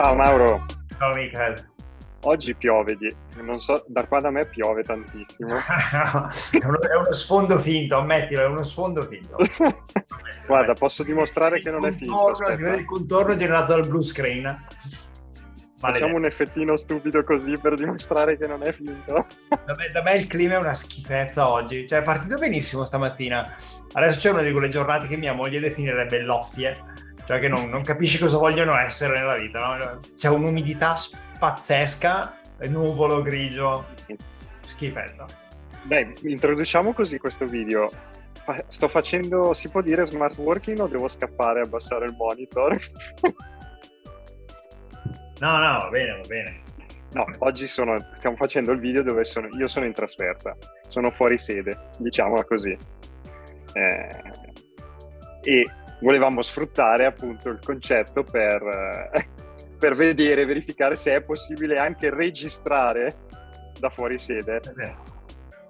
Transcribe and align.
Ciao 0.00 0.14
Mauro. 0.14 0.64
Ciao 0.96 1.12
Michael. 1.12 1.70
Oggi 2.22 2.54
piove, 2.54 2.96
non 3.42 3.58
so, 3.58 3.84
da 3.88 4.06
qua 4.06 4.20
da 4.20 4.30
me 4.30 4.46
piove 4.46 4.84
tantissimo. 4.84 5.48
è, 5.58 6.64
uno, 6.64 6.80
è, 6.80 6.94
uno, 6.94 7.12
sfondo 7.12 7.58
finto, 7.58 7.96
ammettilo, 7.96 8.42
è 8.42 8.46
uno 8.46 8.62
sfondo 8.62 9.02
finto. 9.02 9.36
Guarda, 10.46 10.74
posso 10.74 11.02
dimostrare 11.02 11.58
che 11.58 11.72
non 11.72 11.84
è 11.84 11.90
finto. 11.90 12.36
Il 12.76 12.84
contorno 12.84 13.34
generato 13.34 13.72
dal 13.72 13.88
blue 13.88 14.02
screen. 14.02 14.66
Facciamo 15.78 16.14
un 16.14 16.26
effettino 16.26 16.76
stupido 16.76 17.24
così 17.24 17.54
per 17.60 17.74
dimostrare 17.74 18.38
che 18.38 18.46
non 18.46 18.62
è 18.62 18.70
finto. 18.70 19.26
Da 19.48 19.74
me, 19.76 19.90
da 19.92 20.02
me, 20.02 20.14
il 20.14 20.28
clima 20.28 20.54
è 20.54 20.58
una 20.58 20.74
schifezza 20.74 21.50
oggi. 21.50 21.88
Cioè, 21.88 22.00
è 22.00 22.02
partito 22.04 22.36
benissimo 22.36 22.84
stamattina. 22.84 23.44
Adesso 23.94 24.18
c'è 24.20 24.30
una 24.30 24.42
di 24.42 24.52
quelle 24.52 24.68
giornate 24.68 25.08
che 25.08 25.16
mia 25.16 25.32
moglie 25.32 25.58
definirebbe 25.58 26.20
loffie. 26.20 27.06
Cioè, 27.28 27.38
che 27.40 27.48
non, 27.48 27.68
non 27.68 27.82
capisci 27.82 28.18
cosa 28.18 28.38
vogliono 28.38 28.74
essere 28.78 29.18
nella 29.18 29.34
vita. 29.34 29.76
No? 29.76 29.98
C'è 30.16 30.30
un'umidità 30.30 30.96
pazzesca, 31.38 32.40
nuvolo 32.68 33.20
grigio. 33.20 33.84
Sì. 33.92 34.16
Schifezza. 34.60 35.26
Dai, 35.82 36.10
introduciamo 36.22 36.94
così 36.94 37.18
questo 37.18 37.44
video. 37.44 37.90
Sto 38.68 38.88
facendo, 38.88 39.52
si 39.52 39.68
può 39.68 39.82
dire 39.82 40.06
smart 40.06 40.38
working 40.38 40.78
o 40.78 40.86
devo 40.86 41.06
scappare 41.06 41.58
e 41.60 41.62
abbassare 41.66 42.06
il 42.06 42.14
monitor? 42.16 42.76
No, 45.40 45.52
no, 45.52 45.78
va 45.78 45.88
bene, 45.88 46.16
va 46.16 46.26
bene. 46.26 46.62
No, 47.12 47.24
oggi 47.38 47.68
sono, 47.68 47.96
stiamo 48.14 48.34
facendo 48.34 48.72
il 48.72 48.80
video 48.80 49.04
dove 49.04 49.24
sono, 49.24 49.46
io 49.56 49.68
sono 49.68 49.86
in 49.86 49.92
trasferta, 49.92 50.56
sono 50.88 51.12
fuori 51.12 51.38
sede, 51.38 51.90
diciamola 52.00 52.44
così. 52.44 52.76
Eh, 53.72 54.10
e 55.42 55.64
volevamo 56.00 56.42
sfruttare 56.42 57.06
appunto 57.06 57.48
il 57.48 57.58
concetto 57.64 58.24
per, 58.24 58.62
eh, 59.12 59.28
per 59.78 59.94
vedere, 59.94 60.44
verificare 60.44 60.96
se 60.96 61.12
è 61.12 61.22
possibile 61.22 61.76
anche 61.76 62.10
registrare 62.10 63.26
da 63.78 63.90
fuori 63.90 64.18
sede. 64.18 64.60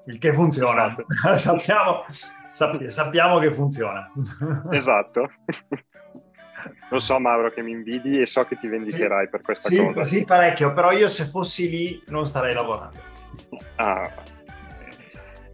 Il 0.07 0.19
che 0.19 0.33
funziona, 0.33 0.95
sappiamo, 1.37 2.05
sappiamo 2.53 3.39
che 3.39 3.53
funziona. 3.53 4.11
esatto. 4.73 5.29
Lo 6.91 6.99
so 6.99 7.21
Mauro 7.21 7.51
che 7.51 7.63
mi 7.63 7.71
invidi 7.71 8.21
e 8.21 8.27
so 8.27 8.45
che 8.45 8.57
ti 8.57 8.67
vendicherai 8.67 9.27
sì, 9.27 9.31
per 9.31 9.41
questa 9.43 9.69
sì, 9.69 9.77
cosa. 9.77 10.05
Sì, 10.05 10.25
parecchio, 10.25 10.73
però 10.73 10.91
io 10.91 11.07
se 11.07 11.25
fossi 11.25 11.69
lì 11.69 12.03
non 12.09 12.27
starei 12.27 12.55
lavorando. 12.55 12.99
Ah. 13.77 14.11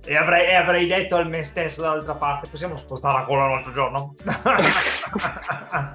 E 0.07 0.17
avrei, 0.17 0.47
e 0.47 0.55
avrei 0.55 0.87
detto 0.87 1.17
al 1.17 1.29
me 1.29 1.43
stesso 1.43 1.81
dall'altra 1.81 2.15
parte, 2.15 2.47
possiamo 2.49 2.77
spostare 2.77 3.21
la 3.21 3.25
cola 3.25 3.47
un 3.47 3.55
altro 3.55 3.73
giorno? 3.73 4.15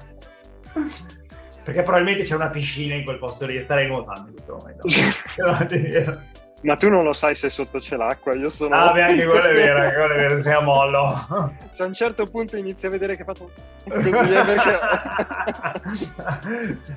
Perché 1.64 1.84
probabilmente 1.84 2.24
c'è 2.24 2.34
una 2.34 2.50
piscina 2.50 2.96
in 2.96 3.04
quel 3.04 3.20
posto 3.20 3.46
lì 3.46 3.56
e 3.56 3.62
starei 3.62 3.86
nuotando 3.88 4.30
in 4.30 4.34
questo 4.34 4.56
momento. 4.56 4.88
Ma 6.62 6.76
tu 6.76 6.90
non 6.90 7.04
lo 7.04 7.14
sai 7.14 7.36
se 7.36 7.50
sotto 7.50 7.80
c'è 7.80 7.96
l'acqua, 7.96 8.36
io 8.36 8.50
sono... 8.50 8.76
Ah, 8.76 8.92
beh, 8.92 9.02
anche 9.02 9.26
quello 9.26 9.48
è 9.48 9.54
vero, 9.54 9.80
anche 9.86 9.96
quello 9.96 10.14
è 10.14 10.18
vero, 10.18 10.44
sei 10.44 10.54
a 10.54 10.62
mollo. 10.62 11.56
Se 11.70 11.84
a 11.84 11.86
un 11.86 11.94
certo 11.94 12.26
punto 12.26 12.58
inizi 12.58 12.88
a 12.88 12.90
vedere 12.90 13.16
che 13.16 13.24
fatto 13.24 13.50
così 13.88 14.10
è 14.10 14.46
perché... 14.46 14.80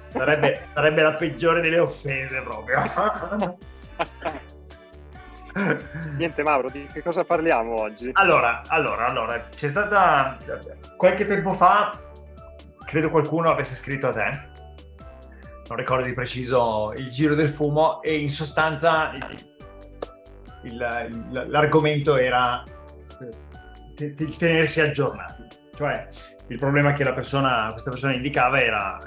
sarebbe, 0.09 0.67
sarebbe 0.75 1.03
la 1.03 1.13
peggiore 1.13 1.61
delle 1.61 1.79
offese 1.79 2.41
proprio. 2.41 2.83
Niente 6.17 6.43
Mauro, 6.43 6.69
di 6.71 6.87
che 6.93 7.03
cosa 7.03 7.25
parliamo 7.25 7.79
oggi? 7.79 8.11
Allora, 8.15 8.63
allora, 8.69 9.07
allora, 9.07 9.49
c'è 9.55 9.69
stata 9.69 10.37
qualche 10.97 11.25
tempo 11.25 11.55
fa, 11.55 11.91
credo 12.85 13.11
qualcuno 13.11 13.51
avesse 13.51 13.75
scritto 13.75 14.09
a 14.09 14.13
te, 14.13 14.51
non 15.69 15.77
ricordo 15.77 16.05
di 16.05 16.15
preciso 16.15 16.93
il 16.97 17.11
giro 17.11 17.35
del 17.35 17.49
fumo 17.49 18.03
e 18.03 18.19
in 18.19 18.31
sostanza 18.31 19.13
il, 20.63 21.49
l'argomento 21.49 22.17
era 22.17 22.63
eh, 23.97 24.15
tenersi 24.15 24.81
aggiornati. 24.81 25.47
Cioè, 25.75 26.09
il 26.49 26.59
problema 26.59 26.93
che 26.93 27.11
persona, 27.13 27.69
questa 27.71 27.91
persona 27.91 28.15
indicava 28.15 28.61
era, 28.61 28.99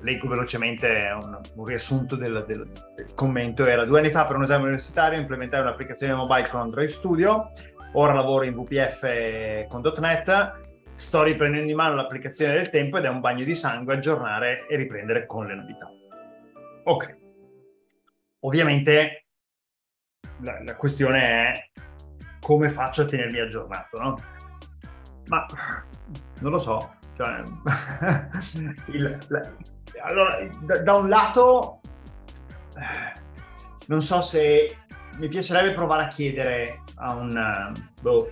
leggo 0.00 0.28
velocemente 0.28 1.10
un, 1.22 1.40
un 1.56 1.64
riassunto 1.64 2.16
del, 2.16 2.44
del, 2.46 2.68
del, 2.94 3.14
commento, 3.14 3.66
era 3.66 3.84
due 3.84 3.98
anni 3.98 4.10
fa 4.10 4.26
per 4.26 4.36
un 4.36 4.42
esame 4.42 4.64
universitario 4.64 5.18
implementai 5.18 5.60
un'applicazione 5.60 6.14
mobile 6.14 6.48
con 6.48 6.60
Android 6.60 6.88
Studio, 6.88 7.52
ora 7.92 8.12
lavoro 8.12 8.44
in 8.44 8.54
VPF 8.54 9.66
con 9.68 9.82
.NET, 9.98 10.66
sto 10.94 11.22
riprendendo 11.22 11.70
in 11.70 11.76
mano 11.76 11.94
l'applicazione 11.94 12.54
del 12.54 12.70
tempo 12.70 12.98
ed 12.98 13.04
è 13.04 13.08
un 13.08 13.20
bagno 13.20 13.44
di 13.44 13.54
sangue 13.54 13.94
aggiornare 13.94 14.66
e 14.66 14.76
riprendere 14.76 15.26
con 15.26 15.46
le 15.46 15.54
novità. 15.54 15.90
Ok. 16.84 17.16
Ovviamente 18.40 19.26
la, 20.40 20.62
la, 20.62 20.76
questione 20.76 21.30
è 21.30 21.52
come 22.40 22.68
faccio 22.68 23.02
a 23.02 23.04
tenermi 23.04 23.38
aggiornato, 23.38 24.00
no? 24.00 24.16
Ma 25.26 25.46
non 26.40 26.52
lo 26.52 26.58
so. 26.58 26.97
Cioè, 27.18 27.42
il, 28.94 29.18
la, 29.28 29.40
allora, 30.02 30.38
da, 30.60 30.82
da, 30.82 30.94
un 30.94 31.08
lato, 31.08 31.80
non 33.88 34.00
so 34.00 34.20
se 34.22 34.78
mi 35.18 35.26
piacerebbe 35.26 35.74
provare 35.74 36.04
a 36.04 36.06
chiedere 36.06 36.82
a 36.94 37.14
un, 37.16 37.72
boh, 38.00 38.30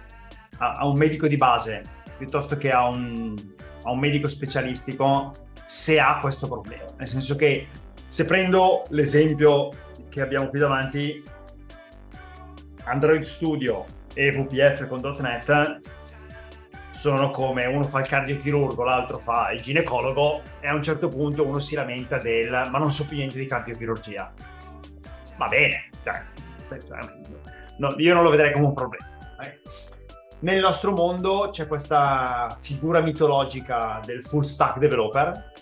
a, 0.58 0.70
a 0.70 0.86
un 0.86 0.96
medico 0.96 1.26
di 1.26 1.36
base 1.36 1.82
piuttosto 2.16 2.56
che 2.56 2.70
a 2.70 2.86
un, 2.86 3.34
a 3.82 3.90
un 3.90 3.98
medico 3.98 4.28
specialistico 4.28 5.32
se 5.66 5.98
ha 5.98 6.20
questo 6.20 6.46
problema. 6.46 6.84
Nel 6.96 7.08
senso 7.08 7.34
che 7.34 7.66
se 8.08 8.24
prendo 8.24 8.84
l'esempio 8.90 9.70
che 10.08 10.22
abbiamo 10.22 10.48
qui 10.48 10.60
davanti, 10.60 11.24
Android 12.84 13.22
Studio 13.22 13.84
e 14.14 14.30
VPF 14.30 14.86
con 14.86 15.00
.NET 15.00 15.80
sono 16.96 17.30
come 17.30 17.66
uno 17.66 17.82
fa 17.82 18.00
il 18.00 18.06
cardiochirurgo, 18.06 18.82
l'altro 18.82 19.18
fa 19.18 19.50
il 19.52 19.60
ginecologo 19.60 20.40
e 20.60 20.66
a 20.66 20.74
un 20.74 20.82
certo 20.82 21.08
punto 21.08 21.46
uno 21.46 21.58
si 21.58 21.74
lamenta 21.74 22.16
del 22.16 22.48
ma 22.70 22.78
non 22.78 22.90
so 22.90 23.04
più 23.04 23.18
niente 23.18 23.38
di 23.38 23.46
cardiochirurgia. 23.46 24.32
Va 25.36 25.46
bene, 25.46 25.90
cioè, 26.02 26.24
no, 27.76 27.94
io 27.98 28.14
non 28.14 28.22
lo 28.22 28.30
vedrei 28.30 28.54
come 28.54 28.66
un 28.66 28.72
problema. 28.72 29.06
Eh. 29.42 29.60
Nel 30.40 30.58
nostro 30.58 30.92
mondo 30.92 31.50
c'è 31.50 31.66
questa 31.66 32.56
figura 32.60 33.00
mitologica 33.00 34.00
del 34.02 34.24
full 34.24 34.44
stack 34.44 34.78
developer, 34.78 35.52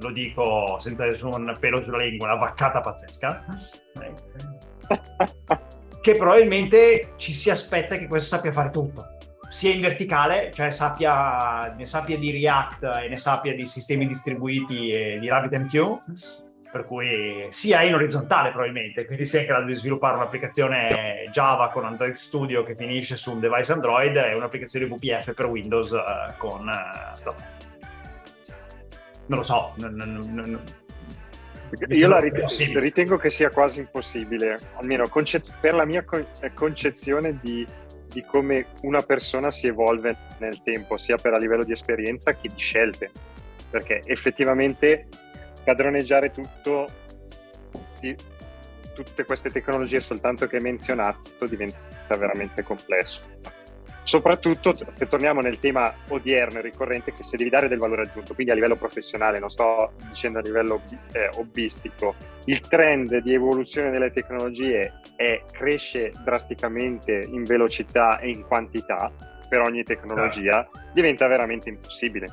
lo 0.00 0.12
dico 0.12 0.76
senza 0.78 1.06
nessun 1.06 1.54
pelo 1.58 1.82
sulla 1.82 1.98
lingua, 1.98 2.26
una 2.26 2.36
vaccata 2.36 2.82
pazzesca. 2.82 3.46
che 6.00 6.14
probabilmente 6.16 7.12
ci 7.16 7.32
si 7.32 7.50
aspetta 7.50 7.96
che 7.96 8.06
questo 8.06 8.36
sappia 8.36 8.52
fare 8.52 8.70
tutto. 8.70 9.16
Sia 9.48 9.74
in 9.74 9.80
verticale, 9.80 10.50
cioè 10.52 10.70
sappia, 10.70 11.74
ne 11.76 11.84
sappia 11.84 12.16
di 12.16 12.30
React 12.30 13.00
e 13.02 13.08
ne 13.08 13.16
sappia 13.16 13.52
di 13.52 13.66
sistemi 13.66 14.06
distribuiti 14.06 14.90
e 14.90 15.18
di 15.18 15.28
RabbitMQ, 15.28 15.98
per 16.70 16.84
cui 16.84 17.48
sia 17.50 17.82
in 17.82 17.94
orizzontale 17.94 18.50
probabilmente, 18.50 19.04
quindi 19.04 19.26
sia 19.26 19.40
in 19.40 19.46
grado 19.46 19.66
di 19.66 19.74
sviluppare 19.74 20.16
un'applicazione 20.16 21.28
Java 21.32 21.68
con 21.68 21.84
Android 21.84 22.14
Studio 22.14 22.62
che 22.62 22.76
finisce 22.76 23.16
su 23.16 23.32
un 23.32 23.40
device 23.40 23.72
Android 23.72 24.16
e 24.16 24.34
un'applicazione 24.34 24.86
VPF 24.86 25.34
per 25.34 25.46
Windows 25.46 25.90
uh, 25.90 26.36
con 26.38 26.68
uh, 26.68 27.32
Non 29.26 29.38
lo 29.38 29.42
so, 29.42 29.72
non, 29.78 29.94
non, 29.94 30.12
non, 30.32 30.60
io 31.88 32.08
la 32.08 32.18
ritengo, 32.18 32.80
ritengo, 32.80 33.16
che 33.16 33.30
sia 33.30 33.48
quasi 33.50 33.80
impossibile, 33.80 34.58
almeno 34.74 35.08
conce- 35.08 35.42
per 35.60 35.74
la 35.74 35.84
mia 35.84 36.04
con- 36.04 36.26
eh, 36.40 36.52
concezione 36.54 37.38
di, 37.40 37.66
di, 38.06 38.22
come 38.22 38.66
una 38.82 39.02
persona 39.02 39.50
si 39.50 39.66
evolve 39.66 40.16
nel 40.38 40.62
tempo, 40.62 40.96
sia 40.96 41.16
per 41.16 41.34
a 41.34 41.38
livello 41.38 41.64
di 41.64 41.72
esperienza 41.72 42.32
che 42.32 42.48
di 42.48 42.58
scelte, 42.60 43.10
perché 43.70 44.00
effettivamente 44.04 45.06
padroneggiare 45.64 46.32
tutto, 46.32 46.86
di, 48.00 48.14
tutte 48.94 49.24
queste 49.24 49.50
tecnologie 49.50 50.00
soltanto 50.00 50.46
che 50.46 50.56
hai 50.56 50.62
menzionato 50.62 51.46
diventa 51.46 52.16
veramente 52.16 52.62
complesso 52.62 53.20
soprattutto 54.10 54.74
se 54.88 55.06
torniamo 55.06 55.40
nel 55.40 55.60
tema 55.60 55.94
odierno 56.08 56.58
e 56.58 56.62
ricorrente 56.62 57.12
che 57.12 57.22
se 57.22 57.36
devi 57.36 57.48
dare 57.48 57.68
del 57.68 57.78
valore 57.78 58.02
aggiunto, 58.02 58.34
quindi 58.34 58.50
a 58.50 58.56
livello 58.56 58.74
professionale, 58.74 59.38
non 59.38 59.50
sto 59.50 59.92
dicendo 60.08 60.40
a 60.40 60.42
livello 60.42 60.82
eh, 61.12 61.30
hobbistico, 61.36 62.16
il 62.46 62.58
trend 62.58 63.18
di 63.18 63.32
evoluzione 63.32 63.92
delle 63.92 64.10
tecnologie 64.10 64.94
è, 65.14 65.44
cresce 65.52 66.10
drasticamente 66.24 67.22
in 67.24 67.44
velocità 67.44 68.18
e 68.18 68.30
in 68.30 68.42
quantità 68.42 69.12
per 69.48 69.60
ogni 69.60 69.84
tecnologia, 69.84 70.68
certo. 70.72 70.90
diventa 70.92 71.28
veramente 71.28 71.68
impossibile. 71.68 72.26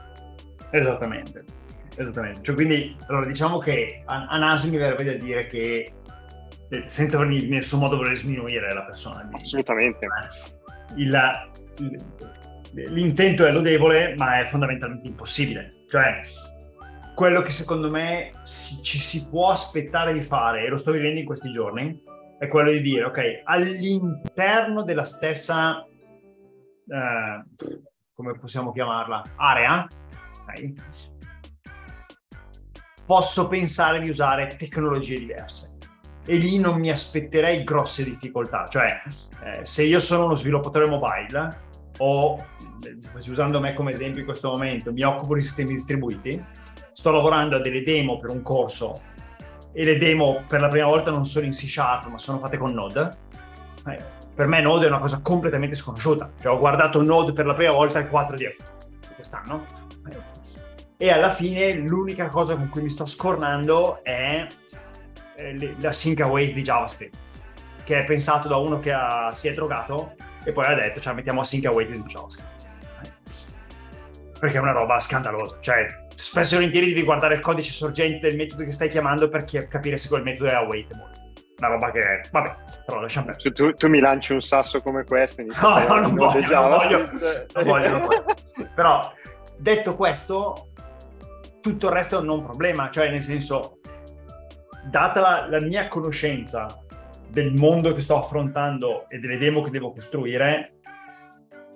Esattamente, 0.71 1.43
esattamente. 1.95 2.41
Cioè, 2.41 2.55
quindi 2.55 2.97
allora, 3.05 3.27
diciamo 3.27 3.59
che 3.59 4.01
a, 4.03 4.25
a 4.25 4.37
naso 4.39 4.67
mi 4.67 4.77
verrebbe 4.77 5.03
da 5.03 5.13
dire 5.13 5.45
che 5.45 5.91
eh, 6.69 6.83
senza 6.87 7.23
in 7.23 7.49
nessun 7.49 7.79
modo 7.79 7.97
voler 7.97 8.17
sminuire 8.17 8.73
la 8.73 8.83
persona. 8.83 9.29
Assolutamente. 9.31 10.07
Il, 10.95 11.19
l'intento 12.73 13.45
è 13.45 13.51
lodevole, 13.51 14.15
ma 14.17 14.39
è 14.39 14.45
fondamentalmente 14.45 15.07
impossibile. 15.07 15.69
Cioè, 15.89 16.23
quello 17.15 17.41
che 17.41 17.51
secondo 17.51 17.89
me 17.89 18.31
si, 18.43 18.81
ci 18.83 18.99
si 18.99 19.27
può 19.29 19.49
aspettare 19.51 20.13
di 20.13 20.23
fare, 20.23 20.65
e 20.65 20.69
lo 20.69 20.77
sto 20.77 20.91
vivendo 20.91 21.19
in 21.19 21.25
questi 21.25 21.51
giorni, 21.51 22.01
è 22.37 22.47
quello 22.47 22.69
di 22.69 22.81
dire, 22.81 23.05
ok, 23.05 23.41
all'interno 23.43 24.83
della 24.83 25.05
stessa, 25.05 25.83
eh, 25.83 27.43
come 28.13 28.37
possiamo 28.37 28.71
chiamarla, 28.71 29.21
area, 29.37 29.87
okay, 30.41 30.75
posso 33.05 33.47
pensare 33.47 33.99
di 33.99 34.09
usare 34.09 34.47
tecnologie 34.47 35.17
diverse. 35.17 35.76
E 36.27 36.35
lì 36.35 36.59
non 36.59 36.79
mi 36.79 36.91
aspetterei 36.91 37.63
grosse 37.63 38.03
difficoltà. 38.03 38.67
Cioè, 38.67 39.01
eh, 39.43 39.65
se 39.65 39.83
io 39.83 39.99
sono 39.99 40.25
uno 40.25 40.35
sviluppatore 40.35 40.87
mobile 40.87 41.65
o, 41.99 42.35
eh, 42.83 43.29
usando 43.29 43.59
me 43.59 43.73
come 43.73 43.91
esempio 43.91 44.19
in 44.19 44.25
questo 44.25 44.49
momento, 44.49 44.91
mi 44.91 45.03
occupo 45.03 45.35
di 45.35 45.41
sistemi 45.41 45.71
distribuiti, 45.71 46.43
sto 46.91 47.11
lavorando 47.11 47.55
a 47.55 47.59
delle 47.59 47.81
demo 47.81 48.19
per 48.19 48.31
un 48.31 48.41
corso 48.41 49.01
e 49.71 49.83
le 49.83 49.97
demo 49.97 50.43
per 50.47 50.59
la 50.59 50.67
prima 50.67 50.87
volta 50.87 51.11
non 51.11 51.25
sono 51.25 51.45
in 51.45 51.51
C 51.51 51.69
Sharp 51.69 52.07
ma 52.07 52.17
sono 52.17 52.39
fatte 52.39 52.57
con 52.57 52.73
Node, 52.73 53.09
eh, 53.87 53.97
per 54.33 54.47
me 54.47 54.61
Node 54.61 54.85
è 54.85 54.89
una 54.89 54.99
cosa 54.99 55.19
completamente 55.21 55.75
sconosciuta. 55.75 56.31
Cioè, 56.39 56.51
ho 56.51 56.59
guardato 56.59 57.01
Node 57.01 57.33
per 57.33 57.45
la 57.45 57.53
prima 57.53 57.71
volta 57.71 57.99
il 57.99 58.07
4 58.07 58.35
di 58.35 58.45
quest'anno 59.15 59.65
eh, 60.09 60.19
e 60.97 61.11
alla 61.11 61.29
fine 61.29 61.73
l'unica 61.73 62.27
cosa 62.27 62.55
con 62.55 62.69
cui 62.69 62.81
mi 62.81 62.89
sto 62.89 63.05
scornando 63.05 64.03
è 64.03 64.45
eh, 65.37 65.75
la 65.79 65.91
sync 65.91 66.21
await 66.21 66.53
di 66.53 66.61
JavaScript, 66.63 67.17
che 67.83 67.99
è 67.99 68.05
pensato 68.05 68.47
da 68.47 68.57
uno 68.57 68.79
che 68.79 68.91
ha, 68.91 69.31
si 69.33 69.47
è 69.47 69.53
drogato 69.53 70.15
e 70.43 70.51
poi 70.51 70.65
ha 70.65 70.75
detto, 70.75 70.99
cioè 70.99 71.13
mettiamo 71.13 71.43
sync 71.43 71.65
await 71.65 71.89
di 71.89 72.01
JavaScript. 72.01 72.55
Perché 74.39 74.57
è 74.57 74.59
una 74.59 74.71
roba 74.71 74.99
scandalosa. 74.99 75.57
Cioè, 75.61 75.87
spesso 76.15 76.53
e 76.53 76.57
volentieri 76.57 76.89
devi 76.89 77.03
guardare 77.03 77.35
il 77.35 77.41
codice 77.41 77.71
sorgente 77.71 78.27
del 78.27 78.37
metodo 78.37 78.63
che 78.63 78.71
stai 78.71 78.89
chiamando 78.89 79.29
per 79.29 79.45
capire 79.67 79.97
se 79.97 80.09
quel 80.09 80.23
metodo 80.23 80.49
è 80.49 80.53
awaitable. 80.53 81.25
Una 81.57 81.69
roba 81.69 81.89
che, 81.89 82.21
vabbè, 82.31 82.55
però 82.85 83.01
lasciamo 83.01 83.27
perdere. 83.27 83.51
Tu, 83.51 83.73
tu, 83.73 83.87
mi 83.87 83.99
lanci 83.99 84.33
un 84.33 84.41
sasso 84.41 84.79
come 84.81 85.03
questo 85.05 85.41
no, 85.41 85.53
no, 85.59 85.99
non 86.01 86.13
voglio, 86.13 86.47
non 86.47 86.69
voglio, 86.69 86.97
non 86.97 87.63
voglio, 87.63 87.89
non 87.89 88.01
voglio. 88.01 88.25
Però, 88.75 89.13
detto 89.57 89.95
questo, 89.95 90.69
tutto 91.61 91.87
il 91.87 91.93
resto 91.93 92.17
è 92.17 92.19
un 92.19 92.25
non 92.25 92.43
problema, 92.43 92.91
cioè 92.91 93.09
nel 93.09 93.21
senso, 93.21 93.76
data 94.85 95.21
la, 95.21 95.47
la 95.49 95.61
mia 95.61 95.87
conoscenza 95.87 96.67
del 97.29 97.53
mondo 97.53 97.93
che 97.93 98.01
sto 98.01 98.17
affrontando 98.17 99.09
e 99.09 99.19
delle 99.19 99.37
demo 99.37 99.61
che 99.61 99.69
devo 99.69 99.91
costruire, 99.91 100.79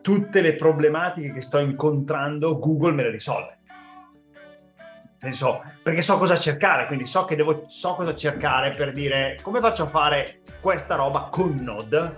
tutte 0.02 0.42
le 0.42 0.56
problematiche 0.56 1.34
che 1.34 1.42
sto 1.42 1.60
incontrando 1.60 2.58
Google 2.58 2.94
me 2.94 3.04
le 3.04 3.12
risolve 3.12 3.60
senso, 5.22 5.62
perché 5.84 6.02
so 6.02 6.18
cosa 6.18 6.38
cercare, 6.40 6.88
quindi 6.88 7.06
so 7.06 7.26
che 7.26 7.36
devo, 7.36 7.62
so 7.66 7.94
cosa 7.94 8.16
cercare 8.16 8.72
per 8.72 8.92
dire 8.92 9.38
come 9.44 9.60
faccio 9.60 9.84
a 9.84 9.88
fare 9.88 10.42
questa 10.60 10.96
roba 10.96 11.28
con 11.32 11.54
Node, 11.60 12.18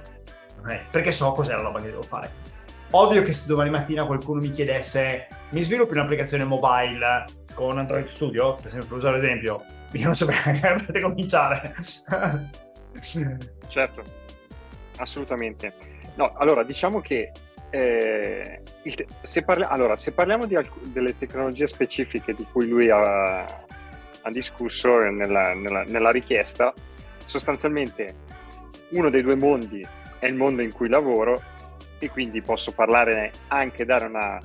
eh, 0.69 0.79
perché 0.89 1.11
so 1.11 1.33
cos'è 1.33 1.53
la 1.53 1.61
roba 1.61 1.79
che 1.79 1.87
devo 1.87 2.01
fare. 2.01 2.31
Ovvio 2.91 3.23
che 3.23 3.33
se 3.33 3.47
domani 3.47 3.71
mattina 3.71 4.05
qualcuno 4.05 4.39
mi 4.39 4.53
chiedesse 4.53 5.27
mi 5.49 5.61
sviluppi 5.63 5.93
un'applicazione 5.93 6.45
mobile 6.45 7.25
con 7.53 7.77
Android 7.77 8.07
Studio, 8.07 8.55
per 8.55 8.67
esempio 8.67 8.89
per 8.89 8.97
usare 8.97 9.19
l'esempio, 9.19 9.63
io 9.91 10.05
non 10.05 10.15
saprei 10.15 10.59
neanche 10.59 10.99
cominciare. 10.99 11.75
certo, 13.67 14.03
assolutamente. 14.97 15.73
No, 16.15 16.33
allora 16.37 16.63
diciamo 16.63 17.01
che 17.01 17.31
eh, 17.73 18.61
te- 18.83 19.07
se, 19.23 19.43
parli- 19.43 19.65
allora, 19.67 19.97
se 19.97 20.11
parliamo 20.11 20.43
alc- 20.43 20.87
delle 20.89 21.17
tecnologie 21.17 21.65
specifiche 21.65 22.33
di 22.33 22.45
cui 22.51 22.67
lui 22.67 22.89
ha, 22.91 23.41
ha 23.41 24.29
discusso 24.29 24.99
nella, 24.99 25.53
nella, 25.55 25.83
nella, 25.83 26.11
richiesta, 26.11 26.71
sostanzialmente 27.25 28.15
uno 28.89 29.09
dei 29.09 29.23
due 29.23 29.35
mondi 29.35 29.83
è 30.19 30.27
il 30.27 30.35
mondo 30.35 30.61
in 30.61 30.71
cui 30.71 30.87
lavoro 30.87 31.41
e 31.97 32.09
quindi 32.11 32.43
posso 32.43 32.73
parlare 32.73 33.31
anche 33.47 33.85
dare 33.85 34.05
una 34.05 34.39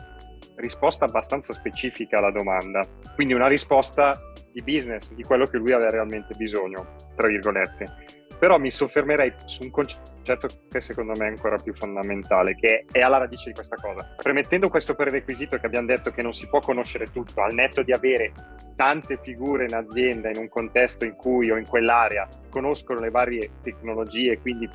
risposta 0.59 1.05
abbastanza 1.05 1.53
specifica 1.53 2.19
alla 2.19 2.31
domanda, 2.31 2.81
quindi 3.15 3.35
una 3.35 3.49
risposta 3.49 4.15
di 4.53 4.63
business, 4.63 5.13
di 5.13 5.23
quello 5.23 5.47
che 5.47 5.59
lui 5.59 5.73
aveva 5.73 5.91
realmente 5.91 6.35
bisogno, 6.37 6.95
tra 7.17 7.29
virgolette 7.29 8.17
però 8.39 8.59
mi 8.59 8.71
soffermerei 8.71 9.33
su 9.47 9.65
un 9.65 9.71
concetto 9.71 10.49
che 10.71 10.81
secondo 10.81 11.13
me 11.19 11.27
è 11.27 11.29
ancora 11.29 11.57
più 11.57 11.75
fondamentale, 11.75 12.55
che 12.55 12.85
è 12.91 13.01
alla 13.01 13.19
radice 13.19 13.49
di 13.49 13.55
questa 13.55 13.77
cosa. 13.77 14.15
Premettendo 14.17 14.69
questo 14.69 14.95
prerequisito 14.95 15.59
che 15.59 15.67
abbiamo 15.67 15.89
detto 15.89 16.11
che 16.13 16.23
non 16.23 16.33
si 16.33 16.47
può 16.47 16.61
conoscere 16.61 17.07
tutto, 17.07 17.43
al 17.43 17.53
netto 17.53 17.83
di 17.83 17.93
avere 17.93 18.33
tante 18.77 19.19
figure 19.21 19.65
in 19.65 19.75
azienda, 19.75 20.31
in 20.31 20.37
un 20.37 20.49
contesto 20.49 21.05
in 21.05 21.17
cui 21.17 21.51
o 21.51 21.57
in 21.57 21.67
quell'area 21.67 22.29
conoscono 22.49 23.01
le 23.01 23.11
varie 23.11 23.51
tecnologie, 23.61 24.39
quindi 24.39 24.69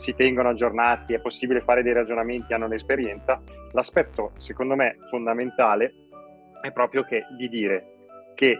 si 0.00 0.14
tengono 0.14 0.48
aggiornati, 0.48 1.12
è 1.12 1.20
possibile 1.20 1.60
fare 1.60 1.82
dei 1.82 1.92
ragionamenti, 1.92 2.54
hanno 2.54 2.66
l'esperienza, 2.66 3.40
l'aspetto 3.72 4.32
secondo 4.36 4.74
me 4.74 4.96
fondamentale 5.10 5.92
è 6.62 6.72
proprio 6.72 7.04
che, 7.04 7.26
di 7.36 7.48
dire 7.48 8.06
che 8.34 8.58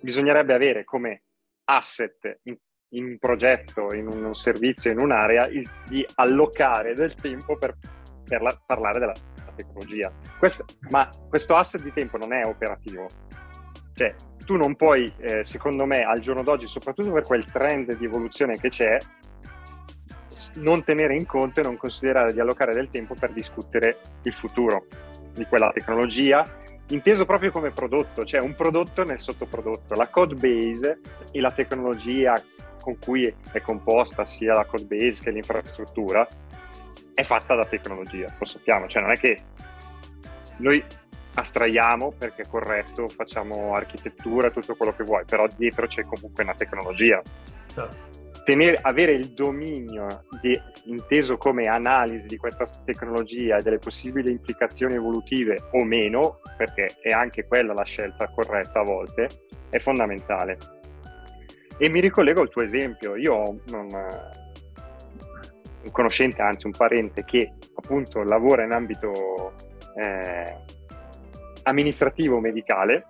bisognerebbe 0.00 0.52
avere 0.52 0.82
come 0.82 1.22
asset 1.64 2.40
in 2.42 2.56
in 2.94 3.18
progetto, 3.18 3.92
in 3.92 4.06
un 4.06 4.34
servizio, 4.34 4.90
in 4.90 5.00
un'area, 5.00 5.46
il, 5.48 5.68
di 5.86 6.06
allocare 6.14 6.94
del 6.94 7.14
tempo 7.14 7.56
per, 7.56 7.76
per 8.24 8.40
la, 8.40 8.56
parlare 8.64 8.98
della 8.98 9.14
tecnologia. 9.56 10.12
Questo, 10.38 10.64
ma 10.90 11.08
questo 11.28 11.54
asset 11.54 11.82
di 11.82 11.92
tempo 11.92 12.16
non 12.16 12.32
è 12.32 12.44
operativo. 12.46 13.06
Cioè, 13.94 14.14
tu 14.44 14.56
non 14.56 14.76
puoi, 14.76 15.12
eh, 15.18 15.44
secondo 15.44 15.86
me, 15.86 16.02
al 16.02 16.20
giorno 16.20 16.42
d'oggi, 16.42 16.66
soprattutto 16.66 17.12
per 17.12 17.22
quel 17.24 17.44
trend 17.44 17.96
di 17.96 18.04
evoluzione 18.04 18.56
che 18.56 18.68
c'è, 18.68 18.96
non 20.56 20.84
tenere 20.84 21.14
in 21.16 21.26
conto 21.26 21.60
e 21.60 21.62
non 21.62 21.76
considerare 21.76 22.32
di 22.32 22.40
allocare 22.40 22.72
del 22.72 22.90
tempo 22.90 23.14
per 23.14 23.32
discutere 23.32 23.98
il 24.22 24.34
futuro 24.34 24.86
di 25.32 25.44
quella 25.46 25.70
tecnologia, 25.72 26.44
inteso 26.88 27.24
proprio 27.24 27.50
come 27.50 27.70
prodotto, 27.70 28.24
cioè 28.24 28.40
un 28.40 28.54
prodotto 28.54 29.04
nel 29.04 29.18
sottoprodotto. 29.18 29.94
La 29.94 30.08
code 30.08 30.34
base 30.34 31.00
e 31.32 31.40
la 31.40 31.50
tecnologia 31.50 32.34
con 32.80 32.98
cui 32.98 33.34
è 33.52 33.60
composta 33.60 34.24
sia 34.24 34.52
la 34.52 34.64
code 34.64 34.84
base 34.84 35.22
che 35.22 35.30
l'infrastruttura 35.30 36.26
è 37.14 37.22
fatta 37.22 37.54
da 37.54 37.64
tecnologia, 37.64 38.26
lo 38.38 38.44
sappiamo, 38.44 38.88
cioè 38.88 39.02
non 39.02 39.12
è 39.12 39.16
che 39.16 39.36
noi 40.58 40.84
astraiamo 41.34 42.12
perché 42.16 42.42
è 42.42 42.48
corretto, 42.48 43.08
facciamo 43.08 43.72
architettura, 43.74 44.50
tutto 44.50 44.74
quello 44.74 44.94
che 44.94 45.04
vuoi, 45.04 45.24
però 45.24 45.46
dietro 45.56 45.86
c'è 45.86 46.04
comunque 46.04 46.42
una 46.42 46.54
tecnologia. 46.54 47.20
Certo. 47.66 48.22
Tenere, 48.44 48.76
avere 48.82 49.12
il 49.12 49.32
dominio 49.32 50.26
di, 50.40 50.58
inteso 50.84 51.38
come 51.38 51.66
analisi 51.66 52.26
di 52.26 52.36
questa 52.36 52.66
tecnologia 52.84 53.56
e 53.56 53.62
delle 53.62 53.78
possibili 53.78 54.30
implicazioni 54.30 54.96
evolutive 54.96 55.56
o 55.72 55.84
meno, 55.84 56.40
perché 56.56 56.96
è 57.00 57.08
anche 57.08 57.46
quella 57.46 57.72
la 57.72 57.84
scelta 57.84 58.28
corretta 58.28 58.80
a 58.80 58.84
volte, 58.84 59.28
è 59.70 59.78
fondamentale. 59.78 60.58
E 61.78 61.88
mi 61.88 62.00
ricollego 62.00 62.42
al 62.42 62.50
tuo 62.50 62.62
esempio, 62.62 63.16
io 63.16 63.34
ho 63.34 63.50
un, 63.50 63.88
un 65.82 65.90
conoscente, 65.90 66.42
anzi 66.42 66.66
un 66.66 66.72
parente 66.72 67.24
che 67.24 67.54
appunto 67.74 68.22
lavora 68.22 68.64
in 68.64 68.72
ambito 68.72 69.54
eh, 69.96 70.56
amministrativo 71.62 72.40
medicale, 72.40 73.04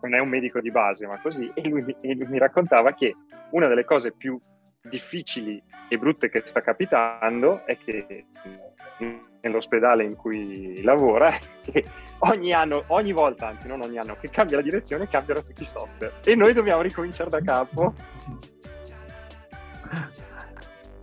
non 0.00 0.14
è 0.14 0.18
un 0.18 0.28
medico 0.28 0.60
di 0.60 0.70
base 0.70 1.06
ma 1.06 1.20
così, 1.20 1.50
e 1.54 1.68
lui, 1.68 1.84
e 2.00 2.14
lui 2.14 2.26
mi 2.28 2.38
raccontava 2.38 2.92
che 2.92 3.14
una 3.50 3.68
delle 3.68 3.84
cose 3.84 4.12
più 4.12 4.38
difficili 4.88 5.62
e 5.88 5.96
brutte 5.96 6.28
che 6.28 6.42
sta 6.44 6.60
capitando 6.60 7.64
è 7.64 7.78
che 7.78 8.26
nell'ospedale 9.40 10.04
in 10.04 10.16
cui 10.16 10.82
lavora 10.82 11.36
che 11.62 11.84
ogni 12.20 12.52
anno, 12.52 12.84
ogni 12.88 13.12
volta, 13.12 13.48
anzi 13.48 13.68
non 13.68 13.80
ogni 13.80 13.98
anno, 13.98 14.16
che 14.20 14.28
cambia 14.28 14.56
la 14.56 14.62
direzione 14.62 15.08
cambiano 15.08 15.42
tutti 15.42 15.62
i 15.62 15.66
software. 15.66 16.14
E 16.24 16.34
noi 16.34 16.52
dobbiamo 16.52 16.82
ricominciare 16.82 17.30
da 17.30 17.40
capo. 17.40 17.94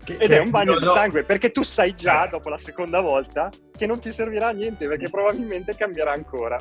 Ed 0.05 0.31
è 0.31 0.39
un 0.39 0.49
bagno 0.49 0.79
di 0.79 0.87
sangue 0.87 1.23
perché 1.23 1.51
tu 1.51 1.61
sai 1.61 1.93
già 1.93 2.25
eh. 2.25 2.29
dopo 2.29 2.49
la 2.49 2.57
seconda 2.57 2.99
volta 2.99 3.49
che 3.71 3.85
non 3.85 3.99
ti 4.01 4.11
servirà 4.11 4.47
a 4.47 4.51
niente 4.51 4.87
perché 4.87 5.07
probabilmente 5.07 5.75
cambierà 5.75 6.13
ancora 6.13 6.57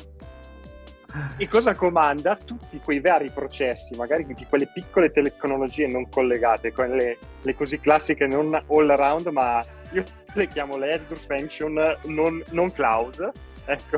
e 1.37 1.47
cosa 1.47 1.73
comanda? 1.73 2.35
Tutti 2.35 2.79
quei 2.83 2.99
vari 2.99 3.31
processi, 3.31 3.95
magari 3.95 4.25
di 4.25 4.45
quelle 4.47 4.67
piccole 4.67 5.11
tecnologie 5.11 5.87
non 5.87 6.07
collegate, 6.09 6.71
quelle 6.71 7.17
le 7.41 7.55
così 7.55 7.79
classiche 7.79 8.27
non 8.27 8.53
all 8.53 8.89
around, 8.89 9.27
ma 9.27 9.63
io 9.91 10.03
le 10.33 10.47
chiamo 10.47 10.77
le 10.77 10.93
Azure 10.93 11.19
Function 11.27 11.97
non, 12.05 12.43
non 12.51 12.71
cloud, 12.71 13.31
ecco, 13.65 13.97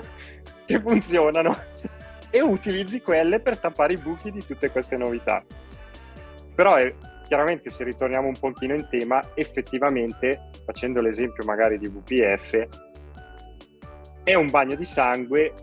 che 0.66 0.80
funzionano 0.80 1.56
e 2.30 2.42
utilizzi 2.42 3.02
quelle 3.02 3.40
per 3.40 3.60
tappare 3.60 3.94
i 3.94 3.98
buchi 3.98 4.32
di 4.32 4.44
tutte 4.44 4.72
queste 4.72 4.96
novità. 4.96 5.44
Però 6.56 6.76
è, 6.76 6.94
chiaramente 7.28 7.70
se 7.70 7.84
ritorniamo 7.84 8.28
un 8.28 8.40
pochino 8.40 8.74
in 8.74 8.88
tema, 8.90 9.22
effettivamente, 9.34 10.50
facendo 10.66 11.02
l'esempio 11.02 11.44
magari 11.44 11.78
di 11.78 11.88
VPF, 11.88 12.68
è 14.24 14.34
un 14.36 14.50
bagno 14.50 14.76
di 14.76 14.86
sangue 14.86 15.54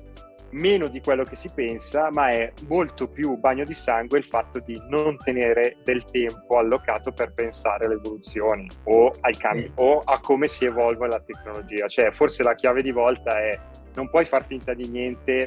meno 0.50 0.88
di 0.88 1.00
quello 1.00 1.24
che 1.24 1.36
si 1.36 1.50
pensa, 1.54 2.08
ma 2.12 2.32
è 2.32 2.52
molto 2.68 3.08
più 3.08 3.36
bagno 3.36 3.64
di 3.64 3.74
sangue 3.74 4.18
il 4.18 4.24
fatto 4.24 4.60
di 4.60 4.80
non 4.88 5.16
tenere 5.16 5.76
del 5.84 6.04
tempo 6.04 6.58
allocato 6.58 7.12
per 7.12 7.32
pensare 7.32 7.84
alle 7.84 7.94
evoluzioni 7.94 8.68
o, 8.84 9.12
al 9.20 9.36
cambio, 9.36 9.72
o 9.76 9.98
a 9.98 10.18
come 10.20 10.46
si 10.46 10.64
evolve 10.64 11.06
la 11.06 11.20
tecnologia. 11.20 11.86
Cioè, 11.86 12.12
forse 12.12 12.42
la 12.42 12.54
chiave 12.54 12.82
di 12.82 12.92
volta 12.92 13.38
è 13.38 13.58
non 13.94 14.08
puoi 14.08 14.24
far 14.24 14.44
finta 14.44 14.74
di 14.74 14.88
niente 14.88 15.46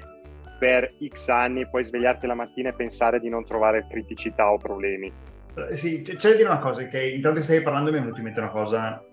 per 0.59 0.87
X 1.07 1.29
anni, 1.29 1.67
puoi 1.67 1.83
svegliarti 1.83 2.27
la 2.27 2.35
mattina 2.35 2.69
e 2.69 2.73
pensare 2.73 3.19
di 3.19 3.29
non 3.29 3.45
trovare 3.45 3.87
criticità 3.89 4.51
o 4.51 4.57
problemi. 4.57 5.11
Eh, 5.55 5.75
sì, 5.75 6.01
c'è 6.01 6.29
da 6.29 6.35
dire 6.35 6.49
una 6.49 6.59
cosa, 6.59 6.85
che 6.85 7.09
intanto 7.09 7.39
che 7.39 7.43
stai 7.43 7.61
parlando 7.61 7.91
mi 7.91 7.97
è 7.97 7.99
venuta 7.99 8.19
in 8.19 8.25
mente 8.25 8.39
una 8.39 8.49
cosa 8.49 9.03